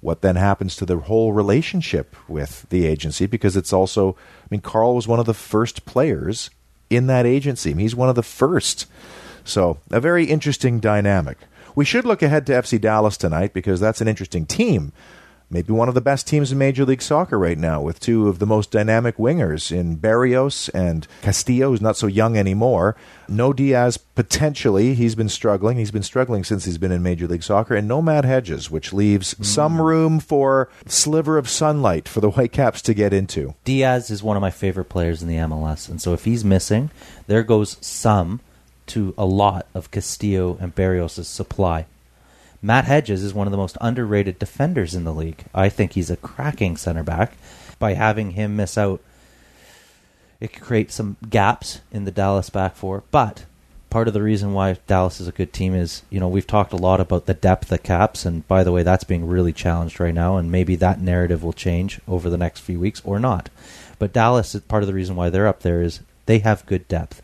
[0.00, 4.60] what then happens to the whole relationship with the agency because it's also I mean
[4.60, 6.50] Carl was one of the first players
[6.90, 7.70] in that agency.
[7.70, 8.86] I mean, he's one of the first.
[9.44, 11.38] So, a very interesting dynamic.
[11.74, 14.92] We should look ahead to FC Dallas tonight because that's an interesting team
[15.50, 18.38] maybe one of the best teams in Major League Soccer right now, with two of
[18.38, 22.96] the most dynamic wingers in Barrios and Castillo, who's not so young anymore.
[23.28, 24.94] No Diaz, potentially.
[24.94, 25.78] He's been struggling.
[25.78, 27.74] He's been struggling since he's been in Major League Soccer.
[27.74, 29.44] And no Matt Hedges, which leaves mm.
[29.44, 33.54] some room for sliver of sunlight for the Whitecaps to get into.
[33.64, 35.88] Diaz is one of my favorite players in the MLS.
[35.88, 36.90] And so if he's missing,
[37.26, 38.40] there goes some
[38.88, 41.86] to a lot of Castillo and Barrios' supply.
[42.60, 45.44] Matt Hedges is one of the most underrated defenders in the league.
[45.54, 47.36] I think he's a cracking center back.
[47.78, 49.00] By having him miss out,
[50.40, 53.04] it could create some gaps in the Dallas back four.
[53.12, 53.44] But
[53.90, 56.72] part of the reason why Dallas is a good team is, you know, we've talked
[56.72, 60.00] a lot about the depth of caps, and by the way, that's being really challenged
[60.00, 63.50] right now, and maybe that narrative will change over the next few weeks or not.
[64.00, 67.22] But Dallas, part of the reason why they're up there is they have good depth,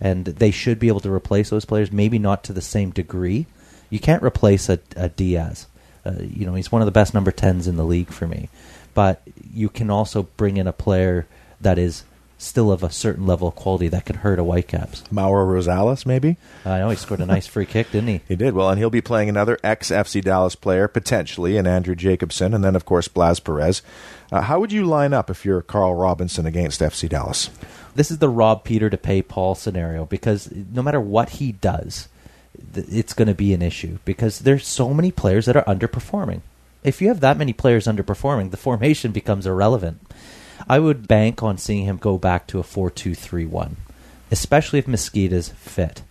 [0.00, 3.46] and they should be able to replace those players, maybe not to the same degree,
[3.90, 5.66] you can't replace a, a Diaz.
[6.04, 8.48] Uh, you know, he's one of the best number tens in the league for me.
[8.94, 9.22] But
[9.52, 11.26] you can also bring in a player
[11.60, 12.04] that is
[12.38, 15.04] still of a certain level of quality that can hurt a Whitecaps.
[15.10, 16.36] Mauro Rosales, maybe?
[16.64, 18.20] I know he scored a nice free kick, didn't he?
[18.28, 18.54] He did.
[18.54, 22.62] Well, and he'll be playing another ex FC Dallas player, potentially, and Andrew Jacobson, and
[22.62, 23.82] then, of course, Blas Perez.
[24.30, 27.50] Uh, how would you line up if you're Carl Robinson against FC Dallas?
[27.94, 32.08] This is the Rob Peter to pay Paul scenario because no matter what he does,
[32.74, 36.40] it's going to be an issue because there's so many players that are underperforming.
[36.82, 40.00] If you have that many players underperforming, the formation becomes irrelevant.
[40.68, 43.76] I would bank on seeing him go back to a 4 2 3 1,
[44.30, 46.02] especially if Mezquida's fit,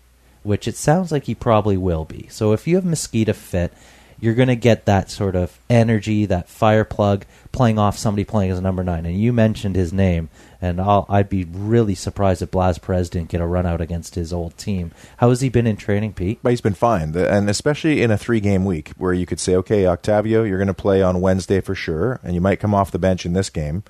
[0.44, 2.28] which it sounds like he probably will be.
[2.30, 3.74] So if you have Mezquida fit,
[4.20, 8.52] you're going to get that sort of energy, that fire plug playing off somebody playing
[8.52, 9.06] as a number nine.
[9.06, 10.30] And you mentioned his name,
[10.66, 14.16] and I'll, I'd be really surprised if Blas Perez didn't get a run out against
[14.16, 14.92] his old team.
[15.18, 16.40] How has he been in training, Pete?
[16.42, 19.86] But he's been fine, and especially in a three-game week where you could say, okay,
[19.86, 23.00] Octavio, you're going to play on Wednesday for sure, and you might come off the
[23.00, 23.84] bench in this game.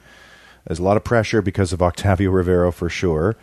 [0.65, 3.35] There's a lot of pressure because of Octavio Rivero for sure.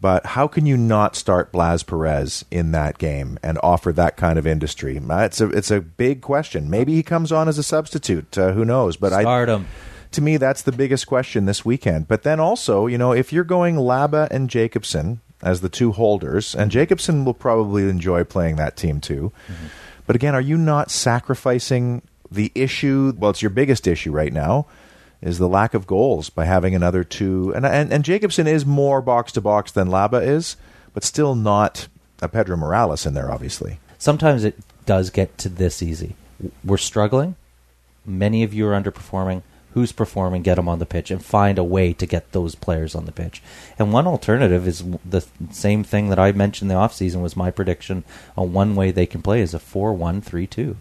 [0.00, 4.36] But how can you not start Blas Perez in that game and offer that kind
[4.36, 4.98] of industry?
[4.98, 6.68] Uh, It's a it's a big question.
[6.68, 8.36] Maybe he comes on as a substitute.
[8.36, 8.96] Uh, who knows?
[8.96, 9.68] But I Start him.
[10.12, 12.08] To me, that's the biggest question this weekend.
[12.08, 16.54] But then also, you know, if you're going Laba and Jacobson as the two holders,
[16.54, 16.78] and mm-hmm.
[16.78, 19.32] Jacobson will probably enjoy playing that team too.
[19.48, 19.66] Mm-hmm.
[20.06, 23.12] But again, are you not sacrificing the issue?
[23.16, 24.66] Well, it's your biggest issue right now.
[25.20, 29.00] Is the lack of goals by having another two, and and, and Jacobson is more
[29.00, 30.56] box to box than Laba is,
[30.94, 31.86] but still not
[32.20, 33.78] a Pedro Morales in there, obviously.
[33.98, 36.16] Sometimes it does get to this easy.
[36.64, 37.36] We're struggling.
[38.04, 39.42] Many of you are underperforming.
[39.74, 40.42] Who's performing?
[40.42, 43.12] Get them on the pitch and find a way to get those players on the
[43.12, 43.42] pitch.
[43.78, 47.50] And one alternative is the same thing that I mentioned in the offseason was my
[47.50, 48.04] prediction
[48.36, 50.76] on one way they can play is a 4 1 3 2.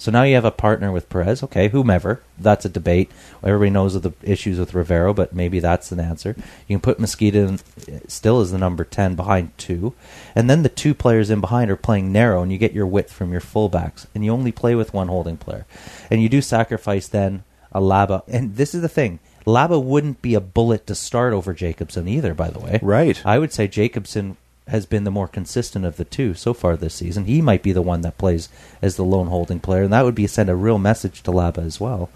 [0.00, 2.22] So now you have a partner with Perez, okay, whomever.
[2.38, 3.10] That's a debate.
[3.42, 6.36] Everybody knows of the issues with Rivero, but maybe that's an answer.
[6.68, 7.58] You can put Mezquida in,
[8.06, 9.94] still as the number 10 behind two.
[10.36, 13.12] And then the two players in behind are playing narrow, and you get your width
[13.12, 14.06] from your fullbacks.
[14.14, 15.66] And you only play with one holding player.
[16.12, 18.22] And you do sacrifice then a Laba.
[18.28, 22.34] And this is the thing Laba wouldn't be a bullet to start over Jacobson either,
[22.34, 22.78] by the way.
[22.82, 23.24] Right.
[23.24, 24.36] I would say Jacobson
[24.68, 27.24] has been the more consistent of the two so far this season.
[27.24, 28.48] He might be the one that plays
[28.82, 31.64] as the lone holding player, and that would be send a real message to Laba
[31.64, 32.10] as well.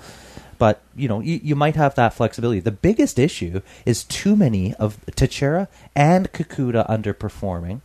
[0.59, 2.61] But you know, you, you might have that flexibility.
[2.61, 7.81] The biggest issue is too many of Techera and Kekuta underperforming.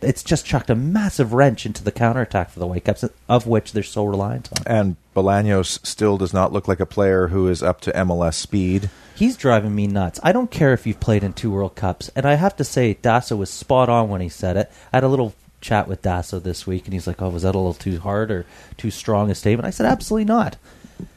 [0.00, 3.82] It's just chucked a massive wrench into the counterattack for the Whitecaps, of which they're
[3.82, 4.62] so reliant on.
[4.66, 8.90] And Bolaños still does not look like a player who is up to MLS speed.
[9.14, 10.20] He's driving me nuts.
[10.22, 12.94] I don't care if you've played in two World Cups, and I have to say,
[12.94, 14.70] Dasso was spot on when he said it.
[14.92, 17.56] I had a little chat with Dasso this week, and he's like, "Oh, was that
[17.56, 20.56] a little too hard or too strong a statement?" I said, "Absolutely not.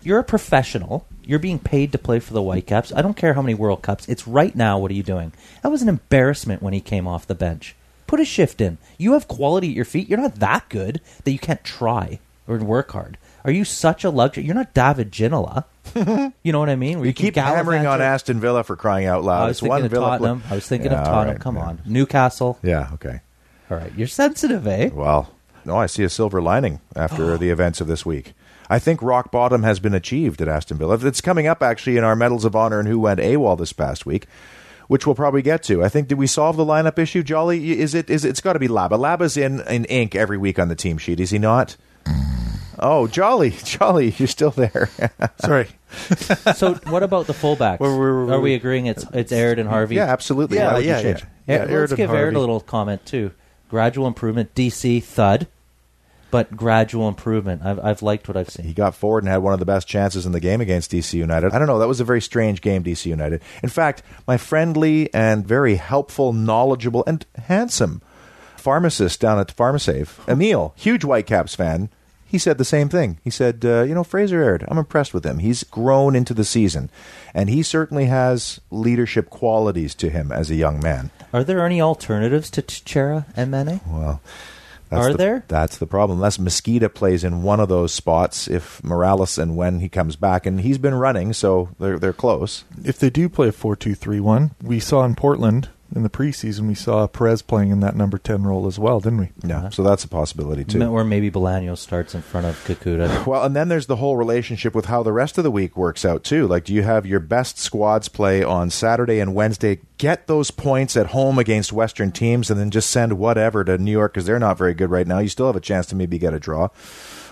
[0.01, 1.05] You're a professional.
[1.23, 2.91] You're being paid to play for the Whitecaps.
[2.95, 4.07] I don't care how many World Cups.
[4.07, 4.79] It's right now.
[4.79, 5.33] What are you doing?
[5.61, 7.75] That was an embarrassment when he came off the bench.
[8.11, 8.77] Put a shift in.
[8.97, 10.09] You have quality at your feet.
[10.09, 13.17] You're not that good that you can't try or work hard.
[13.45, 14.43] Are you such a luxury?
[14.43, 15.63] You're not David Ginola.
[16.43, 16.97] you know what I mean?
[16.99, 18.01] Where You can keep hammering on.
[18.01, 19.43] Aston Villa for crying out loud.
[19.43, 20.43] I was It's one thinking of Tottenham.
[20.49, 21.35] I was thinking Yeah, of Tottenham.
[21.35, 21.63] right, Come yeah.
[21.63, 22.59] on, Newcastle.
[22.61, 23.21] Yeah, okay.
[23.71, 24.89] All right, you're sensitive, eh?
[24.93, 25.31] Well,
[25.63, 28.33] no, I see a silver lining after the events of this week.
[28.69, 30.95] I think rock bottom has been achieved at Aston Villa.
[31.07, 34.05] It's coming up actually in our Medals of Honor and who went AWOL this past
[34.05, 34.27] week,
[34.91, 35.81] which we'll probably get to.
[35.81, 37.79] I think did we solve the lineup issue, Jolly?
[37.79, 38.99] Is it is it, it's got to be Laba.
[38.99, 41.77] Laba's in in ink every week on the team sheet, is he not?
[42.03, 42.57] Mm.
[42.77, 44.89] Oh, Jolly, Jolly, you're still there.
[45.39, 45.69] Sorry.
[46.55, 47.79] so, what about the fullbacks?
[47.79, 48.33] Wait, wait, wait, wait.
[48.35, 49.95] Are we agreeing it's it's Aird and Harvey?
[49.95, 50.57] yeah, absolutely.
[50.57, 51.07] Yeah, Why would yeah, yeah.
[51.07, 51.23] it?
[51.47, 52.35] Yeah, Let's give Aird Harvey.
[52.35, 53.31] a little comment too.
[53.69, 54.53] Gradual improvement.
[54.55, 55.47] DC thud,
[56.31, 57.61] but gradual improvement.
[57.63, 58.65] I've I've liked what I've seen.
[58.65, 61.13] He got forward and had one of the best chances in the game against DC
[61.13, 61.51] United.
[61.53, 61.79] I don't know.
[61.79, 63.41] That was a very strange game, DC United.
[63.61, 68.01] In fact, my friendly and very helpful, knowledgeable, and handsome
[68.61, 71.89] pharmacist down at PharmaSafe, Emil, huge Whitecaps fan,
[72.31, 73.19] he said the same thing.
[73.23, 75.39] He said, uh, you know, Fraser Aird, I'm impressed with him.
[75.39, 76.89] He's grown into the season,
[77.33, 81.11] and he certainly has leadership qualities to him as a young man.
[81.33, 83.85] Are there any alternatives to Chera and Manneh?
[83.85, 84.21] Well,
[84.91, 85.45] that's Are the, there?
[85.47, 86.17] That's the problem.
[86.19, 90.45] Unless Mezquida plays in one of those spots, if Morales and when he comes back,
[90.45, 92.65] and he's been running, so they're they're close.
[92.83, 96.09] If they do play a 4 2 3 1, we saw in Portland in the
[96.09, 99.29] preseason, we saw Perez playing in that number 10 role as well, didn't we?
[99.43, 100.81] Yeah, so that's a possibility too.
[100.83, 103.25] Or maybe Bolaños starts in front of Kekuta.
[103.31, 106.03] Well, and then there's the whole relationship with how the rest of the week works
[106.03, 106.47] out too.
[106.47, 109.79] Like, do you have your best squads play on Saturday and Wednesday?
[109.97, 113.91] Get those points at home against Western teams, and then just send whatever to New
[113.91, 115.19] York because they're not very good right now.
[115.19, 116.69] You still have a chance to maybe get a draw.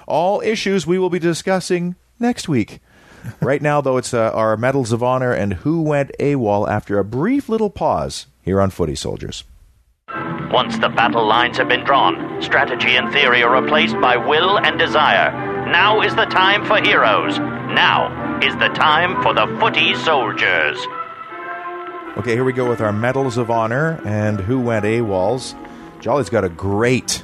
[0.08, 2.80] All issues we will be discussing next week.
[3.42, 7.04] right now, though, it's uh, our medals of honor and who went AWOL after a
[7.04, 9.44] brief little pause here on Footy Soldiers.
[10.52, 14.80] Once the battle lines have been drawn, strategy and theory are replaced by will and
[14.80, 15.32] desire.
[15.72, 17.38] Now is the time for heroes.
[17.38, 20.80] Now is the time for the footy soldiers.
[22.18, 25.54] Okay, here we go with our medals of honor and who went AWOLs.
[26.02, 27.24] Jolly's got a great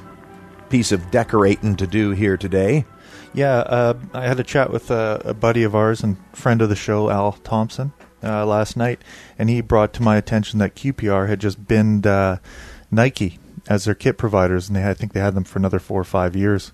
[0.69, 2.85] piece of decorating to do here today.
[3.33, 6.69] Yeah, uh, I had a chat with a, a buddy of ours and friend of
[6.69, 7.93] the show, Al Thompson,
[8.25, 9.01] uh, last night,
[9.37, 12.37] and he brought to my attention that QPR had just binned uh,
[12.91, 16.01] Nike as their kit providers, and they I think they had them for another four
[16.01, 16.71] or five years,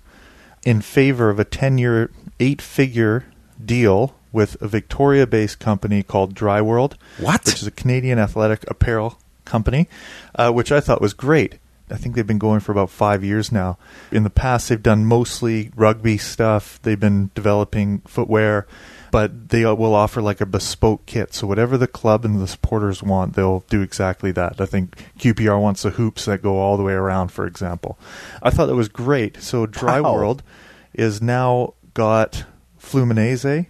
[0.64, 3.24] in favor of a ten-year, eight-figure
[3.64, 7.44] deal with a Victoria-based company called Dry World, What?
[7.44, 9.88] which is a Canadian athletic apparel company,
[10.34, 11.56] uh, which I thought was great.
[11.90, 13.76] I think they've been going for about five years now.
[14.10, 16.80] In the past, they've done mostly rugby stuff.
[16.82, 18.66] They've been developing footwear,
[19.12, 21.34] but they will offer like a bespoke kit.
[21.34, 24.58] So whatever the club and the supporters want, they'll do exactly that.
[24.58, 27.98] I think QPR wants the hoops that go all the way around, for example.
[28.42, 29.40] I thought that was great.
[29.42, 30.14] So Dry Wow.
[30.14, 30.42] World
[30.94, 32.46] is now got
[32.80, 33.66] Fluminense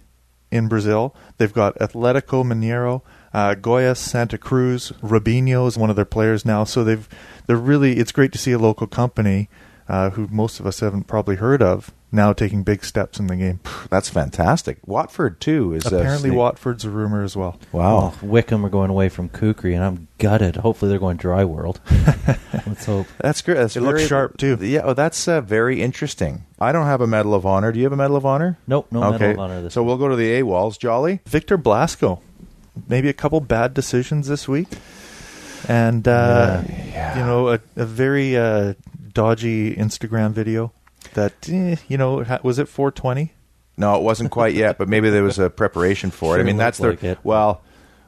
[0.49, 1.13] in Brazil.
[1.37, 3.01] They've got Atletico Mineiro,
[3.33, 6.63] uh, Goiás, Santa Cruz, Robinho is one of their players now.
[6.63, 7.09] So they've
[7.47, 9.49] they're really it's great to see a local company
[9.89, 13.35] uh, who most of us haven't probably heard of now taking big steps in the
[13.35, 13.59] game.
[13.89, 14.77] That's fantastic.
[14.85, 17.59] Watford too is Apparently, sneak- Watford's a rumor as well.
[17.73, 18.13] Wow.
[18.21, 20.55] Oh, Wycombe are going away from Kukri, and I'm gutted.
[20.57, 21.81] Hopefully, they're going Dry World.
[22.65, 23.07] Let's hope.
[23.19, 23.57] That's good.
[23.57, 24.57] That's It looks very- sharp, too.
[24.61, 26.45] Yeah, oh, that's uh, very interesting.
[26.59, 27.71] I don't have a Medal of Honor.
[27.71, 28.57] Do you have a Medal of Honor?
[28.67, 29.31] Nope, no Medal okay.
[29.31, 29.87] of Honor this so week.
[29.87, 30.77] we'll go to the A walls.
[30.77, 31.19] Jolly?
[31.25, 32.21] Victor Blasco,
[32.87, 34.67] maybe a couple bad decisions this week,
[35.67, 37.17] and uh, Yeah.
[37.19, 38.75] you know a, a very uh,
[39.13, 40.71] dodgy Instagram video
[41.13, 43.33] that eh, you know was it 420.
[43.75, 46.41] No, it wasn't quite yet, but maybe there was a preparation for it.
[46.41, 47.61] I mean, that's the like well.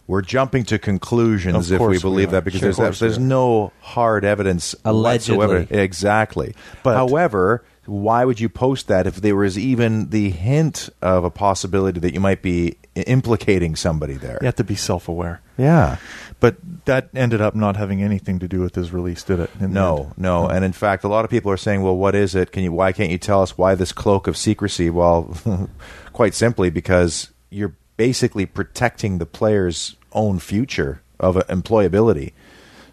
[0.08, 3.72] We're jumping to conclusions if we course we believe that because Sure, there's there's no
[3.82, 5.38] hard evidence Allegedly.
[5.38, 5.68] whatsoever.
[5.82, 6.54] Exactly.
[6.84, 11.32] But- however, why would you post that if there was even the hint of a
[11.32, 14.38] possibility that you might be implicating somebody there?
[14.42, 15.42] You have to be self-aware.
[15.58, 15.98] Yeah.
[16.40, 19.50] But that ended up not having anything to do with his release, did it?
[19.60, 20.14] in No, end?
[20.18, 22.52] no, and in fact, a lot of people are saying, "Well, what is it?
[22.52, 22.72] Can you?
[22.74, 25.36] Why can't you tell us why this cloak of secrecy?" Well,
[26.14, 32.34] quite simply because you're basically protecting the player's own future of uh, employability.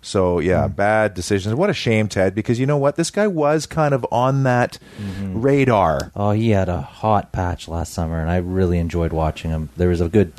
[0.00, 1.54] So yeah, bad decisions.
[1.56, 2.34] What a shame, Ted.
[2.34, 4.78] Because you know what, this guy was kind of on that
[5.20, 6.10] radar.
[6.16, 9.68] Oh, he had a hot patch last summer, and I really enjoyed watching him.
[9.76, 10.32] There was a good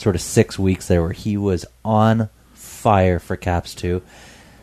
[0.00, 4.02] sort of six weeks there where he was on fire for Caps too,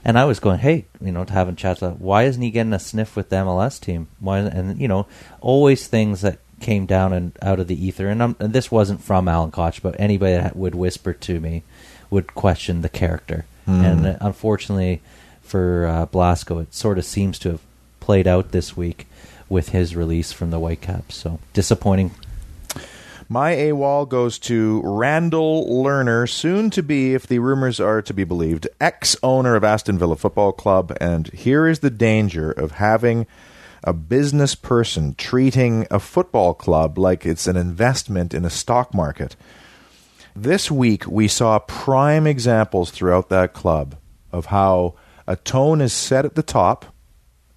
[0.03, 1.81] and I was going, hey, you know, having chats.
[1.81, 4.07] Why isn't he getting a sniff with the MLS team?
[4.19, 4.39] Why?
[4.39, 5.05] And you know,
[5.41, 8.07] always things that came down and out of the ether.
[8.07, 11.63] And, and this wasn't from Alan Koch, but anybody that would whisper to me
[12.09, 13.45] would question the character.
[13.67, 15.01] And uh, unfortunately
[15.41, 17.61] for uh, Blasco, it sort of seems to have
[17.99, 19.07] played out this week
[19.49, 21.15] with his release from the Whitecaps.
[21.15, 22.11] So disappointing.
[23.29, 28.23] My AWOL goes to Randall Lerner, soon to be, if the rumors are to be
[28.23, 30.95] believed, ex owner of Aston Villa Football Club.
[31.01, 33.27] And here is the danger of having
[33.83, 39.35] a business person treating a football club like it's an investment in a stock market.
[40.33, 43.97] This week, we saw prime examples throughout that club
[44.31, 44.95] of how
[45.27, 46.85] a tone is set at the top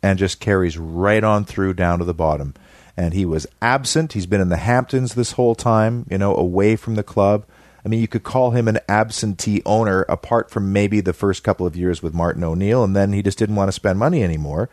[0.02, 2.54] and just carries right on through down to the bottom.
[2.96, 4.12] And he was absent.
[4.12, 7.44] He's been in the Hamptons this whole time, you know, away from the club.
[7.84, 11.66] I mean, you could call him an absentee owner apart from maybe the first couple
[11.66, 14.68] of years with Martin O'Neill, and then he just didn't want to spend money anymore.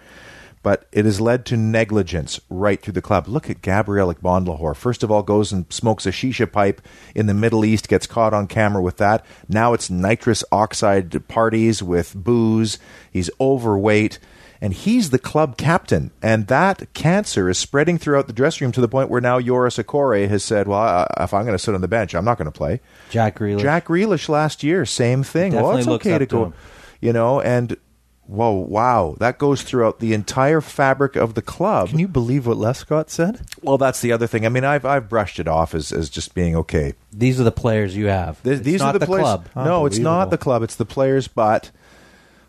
[0.63, 3.27] But it has led to negligence right through the club.
[3.29, 4.75] Look at Gabriel Agbonlahor.
[4.75, 6.81] First of all, goes and smokes a shisha pipe
[7.15, 9.25] in the Middle East, gets caught on camera with that.
[9.47, 12.79] Now it's nitrous oxide parties with booze.
[13.09, 14.19] He's overweight
[14.61, 16.11] and he's the club captain.
[16.21, 19.77] And that cancer is spreading throughout the dressing room to the point where now Jores
[19.77, 22.37] Okore has said, "Well, I, if I'm going to sit on the bench, I'm not
[22.37, 23.61] going to play." Jack Grealish.
[23.61, 25.53] Jack Grealish last year, same thing.
[25.53, 26.53] well, it's looks okay to go,
[27.01, 27.77] you know, and
[28.27, 31.89] whoa, wow, that goes throughout the entire fabric of the club.
[31.89, 33.41] Can you believe what Lescott said?
[33.61, 34.45] well, that's the other thing.
[34.45, 36.93] I mean, I've I've brushed it off as as just being okay.
[37.11, 38.41] These are the players you have.
[38.43, 39.23] Th- these not are the, players.
[39.23, 39.49] club.
[39.55, 40.61] No, it's not the club.
[40.63, 41.27] It's the players.
[41.27, 41.71] But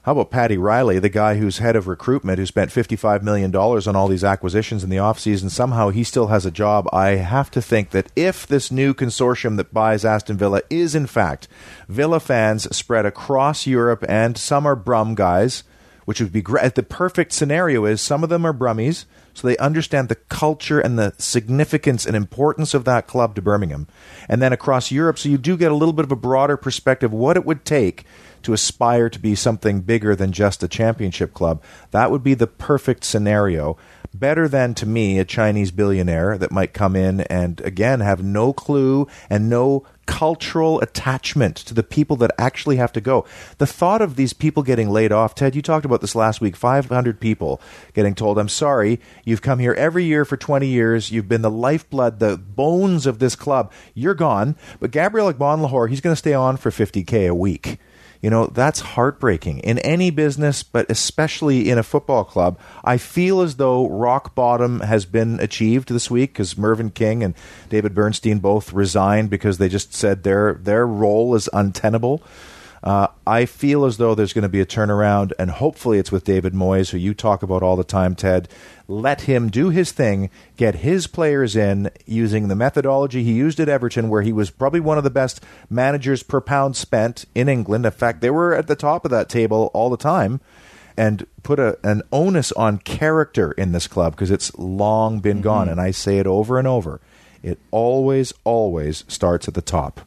[0.03, 3.87] how about Paddy Riley, the guy who's head of recruitment, who spent fifty-five million dollars
[3.87, 5.51] on all these acquisitions in the offseason?
[5.51, 6.89] Somehow he still has a job.
[6.93, 11.07] I have to think that if this new consortium that buys Aston Villa is in
[11.07, 11.49] fact
[11.89, 15.65] Villa fans spread across Europe, and some are Brum guys,
[16.09, 16.75] which would be great.
[16.75, 19.05] The perfect scenario is some of them are Brummies,
[19.35, 23.87] so they understand the culture and the significance and importance of that club to Birmingham.
[24.27, 27.13] And then across Europe, so you do get a little bit of a broader perspective
[27.13, 28.07] what it would take
[28.45, 31.63] to aspire to be something bigger than just a championship club.
[31.91, 33.77] That would be the perfect scenario.
[34.15, 38.55] Better than, to me, a Chinese billionaire that might come in and, again, have no
[38.55, 43.27] clue and no cultural attachment to the people that actually have to go.
[43.59, 46.57] The thought of these people getting laid off, Ted, you talked about this last week
[46.57, 47.61] 500 people
[47.93, 51.51] getting told, I'm sorry, you've come here every year for 20 years, you've been the
[51.51, 54.57] lifeblood, the bones of this club, you're gone.
[54.81, 57.79] But Gabriel Agbonlahor, he's going to stay on for 50K a week.
[58.21, 62.59] You know, that's heartbreaking in any business, but especially in a football club.
[62.83, 67.35] I feel as though rock bottom has been achieved this week because Mervyn King and
[67.69, 72.23] David Bernstein both resigned because they just said their their role is untenable.
[72.83, 76.25] Uh, I feel as though there's going to be a turnaround, and hopefully it's with
[76.25, 78.49] David Moyes, who you talk about all the time, Ted.
[78.91, 83.69] Let him do his thing, get his players in using the methodology he used at
[83.69, 87.85] Everton, where he was probably one of the best managers per pound spent in England.
[87.85, 90.41] In fact, they were at the top of that table all the time.
[90.97, 95.43] And put a, an onus on character in this club because it's long been mm-hmm.
[95.45, 95.69] gone.
[95.69, 97.01] And I say it over and over.
[97.41, 100.01] It always, always starts at the top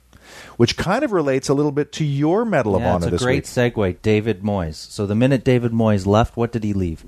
[0.57, 3.25] which kind of relates a little bit to your Medal of yeah, Honor it's a
[3.25, 3.73] great week.
[3.73, 4.01] segue.
[4.01, 4.75] David Moyes.
[4.75, 7.03] So the minute David Moyes left, what did he leave?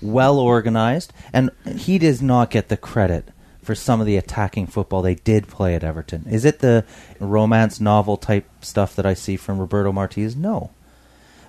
[0.00, 3.28] Well organized, and he does not get the credit
[3.62, 6.24] for some of the attacking football they did play at Everton.
[6.28, 6.84] Is it the
[7.20, 10.34] romance novel type stuff that I see from Roberto Martinez?
[10.34, 10.70] No.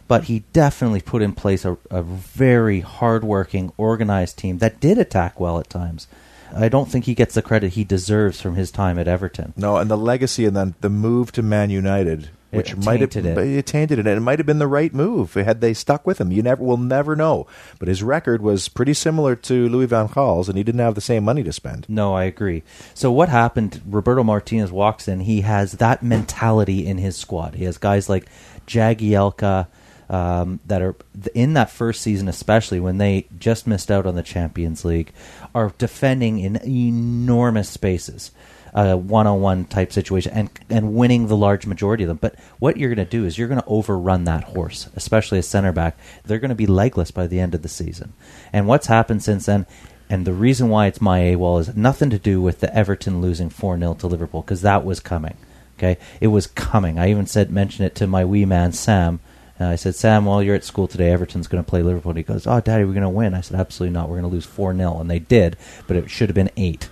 [0.07, 5.39] But he definitely put in place a, a very hardworking, organized team that did attack
[5.39, 6.07] well at times.
[6.53, 9.53] I don't think he gets the credit he deserves from his time at Everton.
[9.55, 13.15] No, and the legacy and then the move to Man United, which it might have
[13.15, 13.37] it.
[13.37, 16.19] it tainted it, and it might have been the right move had they stuck with
[16.19, 16.31] him.
[16.31, 17.47] You never will never know.
[17.77, 21.01] But his record was pretty similar to Louis van Gaal's, and he didn't have the
[21.01, 21.85] same money to spend.
[21.87, 22.63] No, I agree.
[22.93, 23.81] So what happened?
[23.85, 25.21] Roberto Martinez walks in.
[25.21, 27.55] He has that mentality in his squad.
[27.55, 28.27] He has guys like
[28.67, 29.67] Jagielka
[30.09, 30.95] um, that are
[31.35, 35.13] in that first season, especially when they just missed out on the Champions League,
[35.53, 38.31] are defending in enormous spaces,
[38.73, 42.17] a one-on-one type situation, and and winning the large majority of them.
[42.17, 45.43] But what you're going to do is you're going to overrun that horse, especially a
[45.43, 45.97] center back.
[46.23, 48.13] They're going to be legless by the end of the season.
[48.53, 49.65] And what's happened since then?
[50.09, 53.49] And the reason why it's my AWOL is nothing to do with the Everton losing
[53.49, 55.37] 4 0 to Liverpool, because that was coming.
[55.77, 55.97] Okay?
[56.19, 56.97] It was coming.
[56.97, 59.19] I even said, mention it to my wee man, Sam,
[59.59, 62.11] and I said, Sam, while you're at school today, Everton's going to play Liverpool.
[62.11, 63.33] And he goes, Oh, Daddy, we're going to win.
[63.33, 64.07] I said, Absolutely not.
[64.07, 64.99] We're going to lose 4 0.
[64.99, 66.89] And they did, but it should have been 8.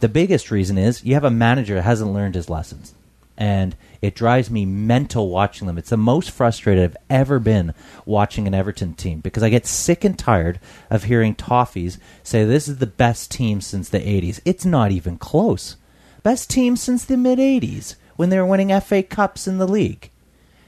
[0.00, 2.94] The biggest reason is you have a manager that hasn't learned his lessons.
[3.36, 5.78] And it drives me mental watching them.
[5.78, 7.72] It's the most frustrated I've ever been
[8.04, 12.68] watching an Everton team because I get sick and tired of hearing Toffees say this
[12.68, 14.40] is the best team since the 80s.
[14.44, 15.76] It's not even close.
[16.22, 20.10] Best team since the mid 80s when they were winning FA Cups in the league.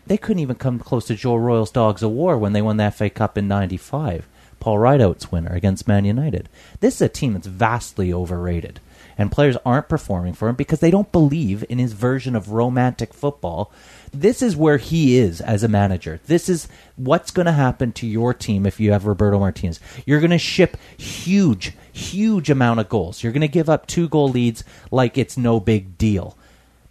[0.06, 2.90] They couldn't even come close to Joe Royle's Dogs of War when they won the
[2.90, 4.28] FA Cup in 95.
[4.60, 6.48] Paul Rideout's winner against Man United.
[6.80, 8.80] This is a team that's vastly overrated.
[9.16, 13.14] And players aren't performing for him because they don't believe in his version of romantic
[13.14, 13.72] football.
[14.12, 16.20] This is where he is as a manager.
[16.26, 19.80] This is what's going to happen to your team if you have Roberto Martinez.
[20.06, 23.22] You're going to ship huge, huge amount of goals.
[23.22, 26.36] You're going to give up two goal leads like it's no big deal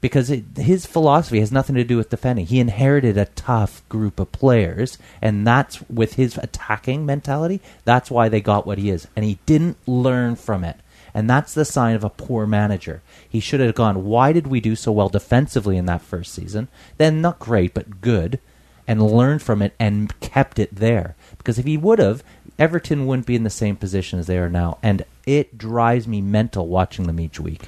[0.04, 2.46] because it, his philosophy has nothing to do with defending.
[2.46, 7.62] He inherited a tough group of players, and that's with his attacking mentality.
[7.86, 10.76] That's why they got what he is, and he didn't learn from it.
[11.14, 13.02] And that's the sign of a poor manager.
[13.28, 16.68] He should have gone, why did we do so well defensively in that first season?
[16.98, 18.40] Then not great, but good,
[18.88, 21.16] and learned from it and kept it there.
[21.38, 22.24] Because if he would have,
[22.58, 24.78] Everton wouldn't be in the same position as they are now.
[24.82, 27.64] And it drives me mental watching them each week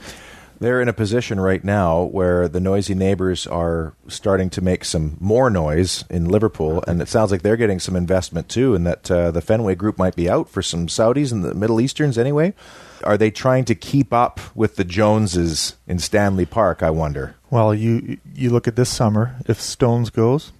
[0.59, 5.17] they're in a position right now where the noisy neighbors are starting to make some
[5.19, 9.11] more noise in Liverpool, and it sounds like they're getting some investment too, and that
[9.11, 12.53] uh, the Fenway Group might be out for some Saudis and the Middle Easterns anyway.
[13.05, 16.81] Are they trying to keep up with the Joneses in Stanley Park?
[16.81, 17.35] I wonder.
[17.49, 19.35] Well, you you look at this summer.
[19.47, 20.51] If Stones goes,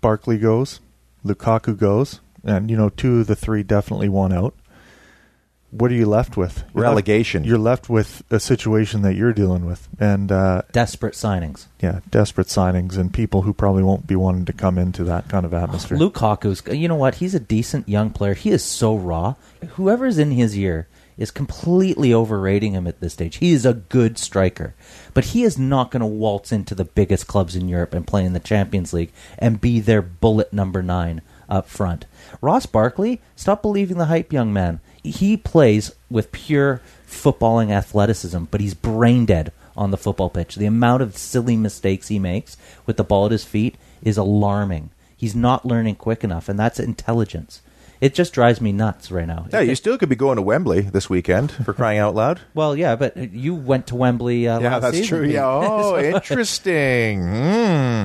[0.00, 0.80] Barkley goes,
[1.24, 4.54] Lukaku goes, and you know two of the three definitely won out
[5.70, 6.64] what are you left with?
[6.74, 7.42] You're Relegation.
[7.42, 11.66] Left, you're left with a situation that you're dealing with, and uh, desperate signings.
[11.80, 15.46] Yeah, desperate signings, and people who probably won't be wanting to come into that kind
[15.46, 15.96] of atmosphere.
[15.96, 17.16] Lukaku's, you know what?
[17.16, 18.34] He's a decent young player.
[18.34, 19.34] He is so raw.
[19.70, 20.88] Whoever's in his year
[21.20, 23.36] is completely overrating him at this stage.
[23.36, 24.74] He is a good striker,
[25.14, 28.24] but he is not going to waltz into the biggest clubs in Europe and play
[28.24, 32.06] in the Champions League and be their bullet number nine up front.
[32.40, 38.60] Ross Barkley, stop believing the hype, young man he plays with pure footballing athleticism, but
[38.60, 40.56] he's brain dead on the football pitch.
[40.56, 42.56] The amount of silly mistakes he makes
[42.86, 44.90] with the ball at his feet is alarming.
[45.16, 47.62] He's not learning quick enough, and that's intelligence.
[48.00, 49.46] It just drives me nuts right now.
[49.52, 52.40] Yeah, you still could be going to Wembley this weekend for crying out loud.
[52.54, 54.48] well, yeah, but you went to Wembley.
[54.48, 55.28] Uh, Yeah, last that's season, true.
[55.28, 55.44] Yeah.
[55.70, 57.22] Oh, interesting.
[57.22, 58.02] Hmm.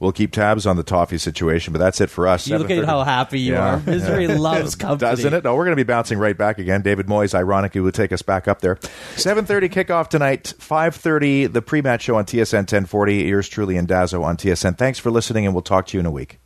[0.00, 2.48] We'll keep tabs on the toffee situation, but that's it for us.
[2.48, 3.76] You look at how happy you Yeah.
[3.76, 3.80] are.
[3.86, 5.08] Misery loves company.
[5.08, 5.44] Doesn't it?
[5.44, 6.82] No, we're going to be bouncing right back again.
[6.82, 8.74] David Moyes, ironically, will take us back up there.
[9.14, 13.14] 7.30 kickoff tonight, 5.30, the pre-match show on TSN 1040.
[13.22, 14.76] Yours truly and Dazzo on TSN.
[14.76, 16.40] Thanks for listening, and we'll talk to you in a week.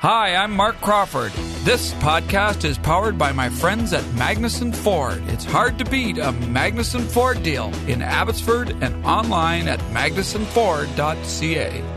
[0.00, 1.32] Hi, I'm Mark Crawford.
[1.64, 5.22] This podcast is powered by my friends at Magnuson Ford.
[5.28, 11.95] It's hard to beat a Magnuson Ford deal in Abbotsford and online at magnusonford.ca.